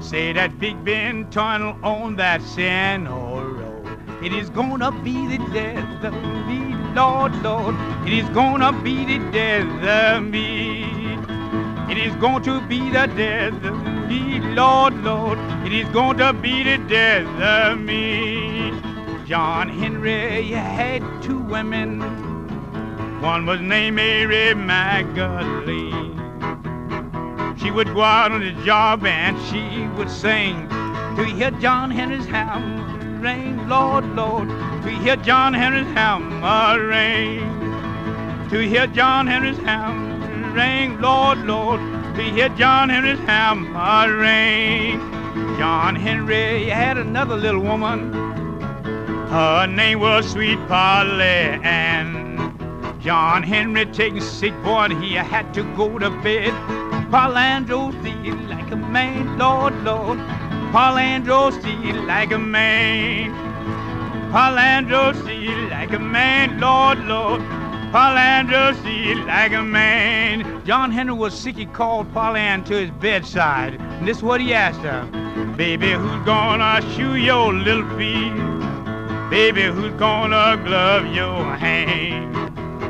Say 0.02 0.34
that 0.34 0.60
Big 0.60 0.84
Bend 0.84 1.32
tunnel 1.32 1.80
on 1.84 2.18
that 2.18 2.42
C&O 2.42 3.40
Road. 3.40 3.98
It 4.22 4.34
is 4.34 4.50
gonna 4.50 4.92
be 4.92 5.38
the 5.38 5.38
death 5.54 6.04
of 6.04 6.14
me, 6.46 6.76
Lord, 6.94 7.34
Lord. 7.42 7.76
It 8.06 8.12
is 8.12 8.28
gonna 8.32 8.74
be 8.84 9.06
the 9.06 9.20
death 9.32 10.18
of 10.18 10.24
me. 10.26 10.84
It 11.90 11.98
is 11.98 12.14
going 12.16 12.44
to 12.44 12.60
be 12.68 12.90
the 12.90 13.08
death 13.16 13.64
of 13.64 14.10
me, 14.10 14.42
Lord, 14.54 15.02
Lord. 15.02 15.40
It 15.66 15.72
is 15.72 15.88
going 15.94 16.18
to 16.18 16.34
be 16.34 16.62
the 16.62 16.78
death 16.90 17.26
of 17.40 17.80
me. 17.80 18.95
John 19.26 19.70
Henry 19.70 20.52
had 20.52 21.02
two 21.24 21.40
women. 21.40 22.00
One 23.22 23.48
was 23.48 23.60
named 23.60 23.96
Mary 23.96 24.54
Magdalene. 24.54 26.14
She 27.58 27.72
would 27.72 27.88
go 27.88 28.02
out 28.02 28.32
on 28.32 28.42
the 28.42 28.52
job 28.64 29.04
and 29.04 29.36
she 29.48 29.88
would 29.98 30.12
sing. 30.12 30.70
To 30.70 31.26
hear 31.26 31.50
John 31.50 31.90
Henry's 31.90 32.28
hammer 32.28 33.20
ring, 33.20 33.68
Lord, 33.68 34.06
Lord. 34.16 34.48
To 34.48 34.90
hear 34.90 35.16
John 35.16 35.56
Henry's 35.56 35.88
hammer 35.88 36.86
ring. 36.86 37.40
To 38.52 38.60
hear 38.60 38.86
John 38.86 39.26
Henry's 39.26 39.58
hammer 39.58 40.54
ring, 40.54 41.02
Lord, 41.02 41.40
Lord. 41.40 41.80
To 42.16 42.22
hear 42.22 42.50
John 42.50 42.90
Henry's 42.90 43.18
hammer 43.22 44.18
ring. 44.18 45.00
John 45.58 45.96
Henry 45.96 46.70
had 46.70 47.00
another 47.00 47.36
little 47.36 47.62
woman. 47.62 48.25
Her 49.36 49.68
name 49.68 50.00
was 50.00 50.32
Sweet 50.32 50.66
Polly 50.70 51.60
Ann. 51.62 52.98
John 53.02 53.44
Henry 53.44 53.86
taking 53.88 54.22
sick 54.22 54.54
boy, 54.64 54.86
and 54.86 55.04
he 55.04 55.16
had 55.16 55.54
to 55.56 55.64
go 55.76 56.00
to 56.00 56.10
bed. 56.10 56.54
Paulandro 57.12 57.92
feel 58.02 58.38
like 58.48 58.72
a 58.72 58.78
man, 58.78 59.38
Lord, 59.38 59.76
Lord. 59.84 60.20
Paulandro 60.72 61.52
feel 61.62 62.02
like 62.04 62.32
a 62.32 62.40
man. 62.40 63.32
Paulandro 64.32 65.14
feel 65.26 65.70
like 65.70 65.92
a 65.92 66.00
man, 66.00 66.58
Lord, 66.62 67.00
Lord. 67.00 67.42
Paulandro 67.92 68.74
feel 68.86 69.18
like 69.26 69.52
a 69.52 69.62
man. 69.62 70.66
John 70.66 70.92
Henry 70.92 71.14
was 71.14 71.38
sick, 71.38 71.58
he 71.58 71.66
called 71.66 72.10
Paulan 72.14 72.64
to 72.68 72.74
his 72.74 72.92
bedside. 73.02 73.74
And 73.74 74.08
this 74.08 74.16
is 74.16 74.24
what 74.24 74.40
he 74.40 74.54
asked 74.54 74.80
her. 74.80 75.04
Baby, 75.58 75.92
who's 75.92 76.26
gonna 76.26 76.82
shoe 76.96 77.16
your 77.16 77.54
little 77.54 77.86
feet? 77.98 78.65
Baby, 79.30 79.64
who's 79.64 79.94
gonna 79.94 80.56
glove 80.64 81.08
your 81.08 81.56
hand? 81.56 82.36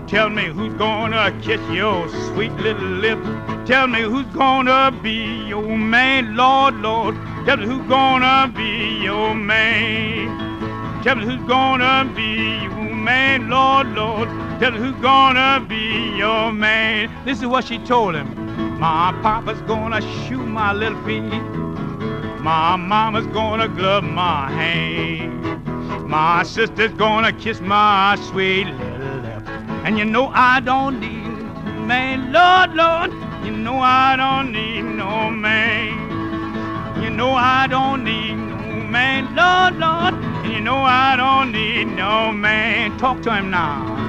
Tell 0.05 0.29
me 0.29 0.47
who's 0.47 0.73
gonna 0.73 1.31
kiss 1.41 1.61
your 1.71 2.09
sweet 2.09 2.51
little 2.55 2.89
lips. 2.89 3.25
Tell 3.65 3.87
me 3.87 4.01
who's 4.01 4.25
gonna 4.27 4.91
be 5.01 5.45
your 5.47 5.77
man, 5.77 6.35
Lord, 6.35 6.75
Lord. 6.75 7.15
Tell 7.45 7.55
me 7.55 7.65
who's 7.65 7.87
gonna 7.87 8.51
be 8.53 9.01
your 9.01 9.33
man. 9.33 11.01
Tell 11.03 11.15
me 11.15 11.23
who's 11.23 11.47
gonna 11.47 12.11
be 12.13 12.63
your 12.63 12.93
man, 12.93 13.49
Lord, 13.49 13.87
Lord. 13.95 14.27
Tell 14.59 14.71
me 14.71 14.79
who's 14.79 15.01
gonna 15.01 15.65
be 15.69 16.17
your 16.17 16.51
man. 16.51 17.09
This 17.23 17.39
is 17.39 17.47
what 17.47 17.63
she 17.63 17.79
told 17.79 18.13
him. 18.13 18.27
My 18.77 19.17
papa's 19.21 19.61
gonna 19.61 20.01
shoe 20.27 20.45
my 20.45 20.73
little 20.73 21.01
feet. 21.05 21.23
My 22.41 22.75
mama's 22.75 23.25
gonna 23.27 23.69
glove 23.69 24.03
my 24.03 24.51
hand. 24.51 25.74
My 26.03 26.43
sister's 26.43 26.93
gonna 26.93 27.31
kiss 27.33 27.61
my 27.61 28.17
sweet 28.29 28.65
little 28.65 29.19
lips. 29.21 29.49
And 29.85 29.97
you 29.97 30.05
know 30.05 30.27
I 30.33 30.59
don't 30.59 30.99
need 30.99 31.23
no 31.23 31.73
man, 31.85 32.31
Lord, 32.31 32.75
Lord. 32.75 33.11
You 33.45 33.51
know 33.51 33.79
I 33.79 34.15
don't 34.15 34.51
need 34.51 34.81
no 34.83 35.29
man. 35.29 37.03
You 37.03 37.09
know 37.09 37.33
I 37.33 37.67
don't 37.67 38.03
need 38.03 38.35
no 38.35 38.83
man, 38.89 39.35
Lord, 39.35 39.79
Lord. 39.79 40.13
And 40.43 40.53
you 40.53 40.61
know 40.61 40.77
I 40.77 41.15
don't 41.15 41.51
need 41.51 41.85
no 41.85 42.31
man. 42.31 42.97
Talk 42.97 43.21
to 43.23 43.33
him 43.33 43.49
now. 43.51 44.04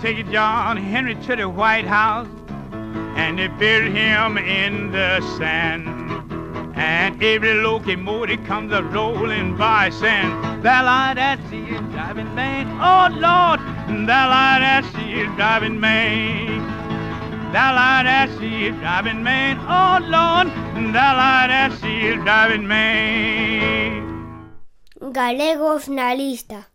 Take 0.00 0.30
John 0.30 0.76
Henry 0.76 1.16
to 1.26 1.34
the 1.34 1.48
White 1.48 1.86
House, 1.86 2.28
and 3.16 3.38
they 3.38 3.48
buried 3.48 3.92
him 3.92 4.38
in 4.38 4.92
the 4.92 5.20
sand. 5.36 5.88
And 6.76 7.20
every 7.20 7.54
locomotive 7.54 8.44
comes 8.44 8.72
a 8.72 8.82
rolling 8.84 9.56
by 9.56 9.90
saying, 9.90 10.30
That 10.62 10.84
light 10.84 11.14
that 11.14 11.40
sea 11.50 11.66
driving 11.90 12.32
Maine, 12.36 12.68
oh 12.80 13.08
Lord, 13.10 13.58
that 14.06 14.26
light 14.28 14.60
that 14.60 14.84
sea 14.94 15.24
driving 15.34 15.80
Maine. 15.80 16.62
That 17.52 17.72
light 17.74 18.04
that 18.04 18.30
sea 18.38 18.70
driving 18.70 19.24
Maine, 19.24 19.58
oh 19.62 19.98
Lord, 20.02 20.48
that 20.94 21.16
light 21.16 21.48
that 21.48 21.72
sea 21.80 22.14
driving 22.22 22.68
Maine. 22.68 24.06
Galegos 25.00 25.88
na 25.88 26.14
lista. 26.14 26.67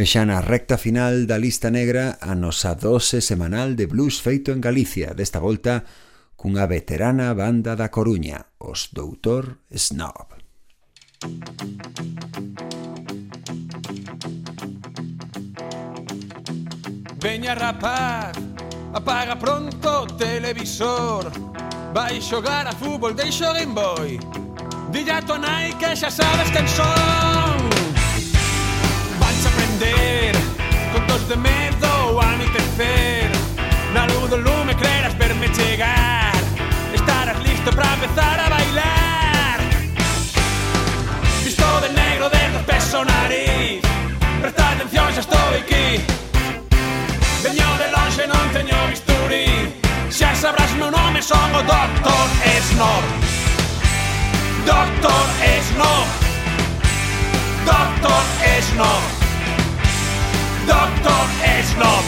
E 0.00 0.08
xa 0.08 0.24
na 0.24 0.40
recta 0.40 0.80
final 0.80 1.28
da 1.28 1.36
lista 1.36 1.68
negra 1.68 2.16
a 2.24 2.32
nosa 2.32 2.72
dose 2.72 3.20
semanal 3.20 3.76
de 3.76 3.84
blues 3.84 4.16
feito 4.24 4.48
en 4.48 4.64
Galicia, 4.64 5.12
desta 5.12 5.36
volta 5.44 5.84
cunha 6.40 6.64
veterana 6.64 7.36
banda 7.36 7.76
da 7.76 7.92
Coruña, 7.92 8.56
os 8.56 8.96
Doutor 8.96 9.60
Snob. 9.68 10.40
Veña 17.20 17.52
rapaz, 17.52 18.32
apaga 18.96 19.36
pronto 19.36 20.08
o 20.08 20.12
televisor. 20.16 21.28
Vai 21.92 22.24
xogar 22.24 22.64
a 22.64 22.72
fútbol, 22.72 23.12
deixo 23.12 23.44
o 23.44 23.52
Game 23.52 23.76
Boy. 23.76 24.16
Dilla 24.88 25.20
a 25.20 25.22
tua 25.28 25.36
nai 25.36 25.76
que 25.76 25.92
xa 25.92 26.08
sabes 26.08 26.48
quen 26.48 26.64
son 26.64 27.59
entender 29.80 30.32
Contos 30.92 31.28
de 31.28 31.36
medo 31.36 32.20
a 32.20 32.36
mi 32.36 32.46
tercer 32.48 33.30
Na 33.94 34.06
luz 34.06 34.30
do 34.30 34.36
lume 34.36 34.74
creras 34.74 35.14
verme 35.16 35.48
chegar 35.54 36.32
Estarás 36.94 37.38
listo 37.40 37.72
para 37.72 37.94
empezar 37.94 38.40
a 38.40 38.48
bailar. 38.48 39.60
Visto 41.44 41.80
de 41.80 41.88
negro 41.90 42.28
desde 42.28 42.56
os 42.56 42.62
pés 42.64 42.94
ao 42.94 43.04
nariz. 43.04 43.80
Presta 44.40 44.70
atención, 44.72 45.06
xa 45.14 45.20
estou 45.20 45.48
aquí. 45.60 46.02
Veño 47.44 47.68
de 47.78 47.86
longe, 47.94 48.26
non 48.26 48.44
teño 48.52 48.76
bisturi 48.90 49.70
Xa 50.10 50.34
sabrás 50.34 50.72
meu 50.74 50.90
nome, 50.90 51.22
son 51.22 51.50
o 51.54 51.62
Doctor 51.62 52.26
Snob. 52.68 53.04
Doctor 54.66 55.24
Snob. 55.68 56.06
Doctor 57.64 58.22
Snob. 58.66 59.19
Doctor 60.70 61.26
Snob. 61.64 62.04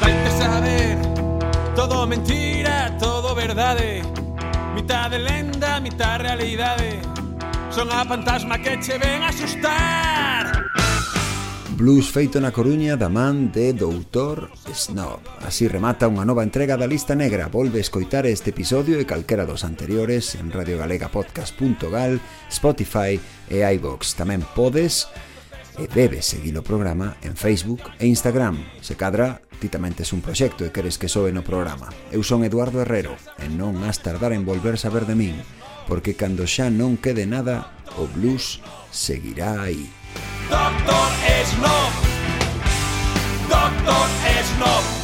Vaite 0.00 0.30
saber 0.38 0.98
Todo 1.74 2.06
mentira, 2.06 2.94
todo 2.98 3.34
verdade. 3.34 4.02
Mitad 4.74 5.10
de 5.10 5.18
lenda, 5.18 5.80
mitad 5.80 6.20
realidade 6.20 7.11
Son 7.72 7.88
a 7.90 8.04
fantasma 8.04 8.60
que 8.60 8.78
che 8.80 8.98
ven 8.98 9.22
asustar 9.22 10.68
Blues 11.82 12.12
feito 12.12 12.38
na 12.38 12.52
Coruña 12.52 13.00
da 13.00 13.08
man 13.08 13.50
de 13.50 13.72
Doutor 13.72 14.52
Snob. 14.70 15.18
Así 15.40 15.66
remata 15.66 16.06
unha 16.06 16.22
nova 16.22 16.44
entrega 16.44 16.76
da 16.76 16.86
lista 16.86 17.16
negra. 17.16 17.48
Volve 17.48 17.80
a 17.80 17.84
escoitar 17.88 18.28
este 18.28 18.52
episodio 18.52 19.00
e 19.00 19.08
calquera 19.08 19.48
dos 19.48 19.64
anteriores 19.64 20.36
en 20.36 20.52
radiogalegapodcast.gal, 20.52 22.20
Spotify 22.52 23.16
e 23.48 23.64
iVox. 23.64 24.14
Tamén 24.20 24.44
podes 24.52 25.08
e 25.80 25.88
debes 25.88 26.28
seguir 26.28 26.52
o 26.54 26.62
programa 26.62 27.16
en 27.24 27.40
Facebook 27.40 27.82
e 27.96 28.04
Instagram. 28.04 28.60
Se 28.84 29.00
cadra, 29.00 29.40
ti 29.58 29.72
tamén 29.72 29.96
tes 29.96 30.12
un 30.12 30.20
proxecto 30.20 30.62
e 30.62 30.70
queres 30.70 31.00
que 31.00 31.08
soe 31.08 31.32
no 31.32 31.40
programa. 31.40 31.88
Eu 32.12 32.20
son 32.20 32.44
Eduardo 32.44 32.84
Herrero 32.84 33.16
e 33.40 33.48
non 33.48 33.80
has 33.82 33.98
tardar 33.98 34.36
en 34.36 34.44
volver 34.44 34.76
saber 34.76 35.08
de 35.08 35.16
min 35.16 35.40
porque 35.86 36.14
cando 36.14 36.46
xa 36.46 36.70
non 36.70 36.96
quede 36.96 37.26
nada, 37.26 37.68
o 37.98 38.06
blues 38.06 38.60
seguirá 38.90 39.62
aí. 39.62 39.88
Doctor 40.48 41.08
Snob 41.48 41.92
Doctor 43.48 44.06
Snob 44.46 45.01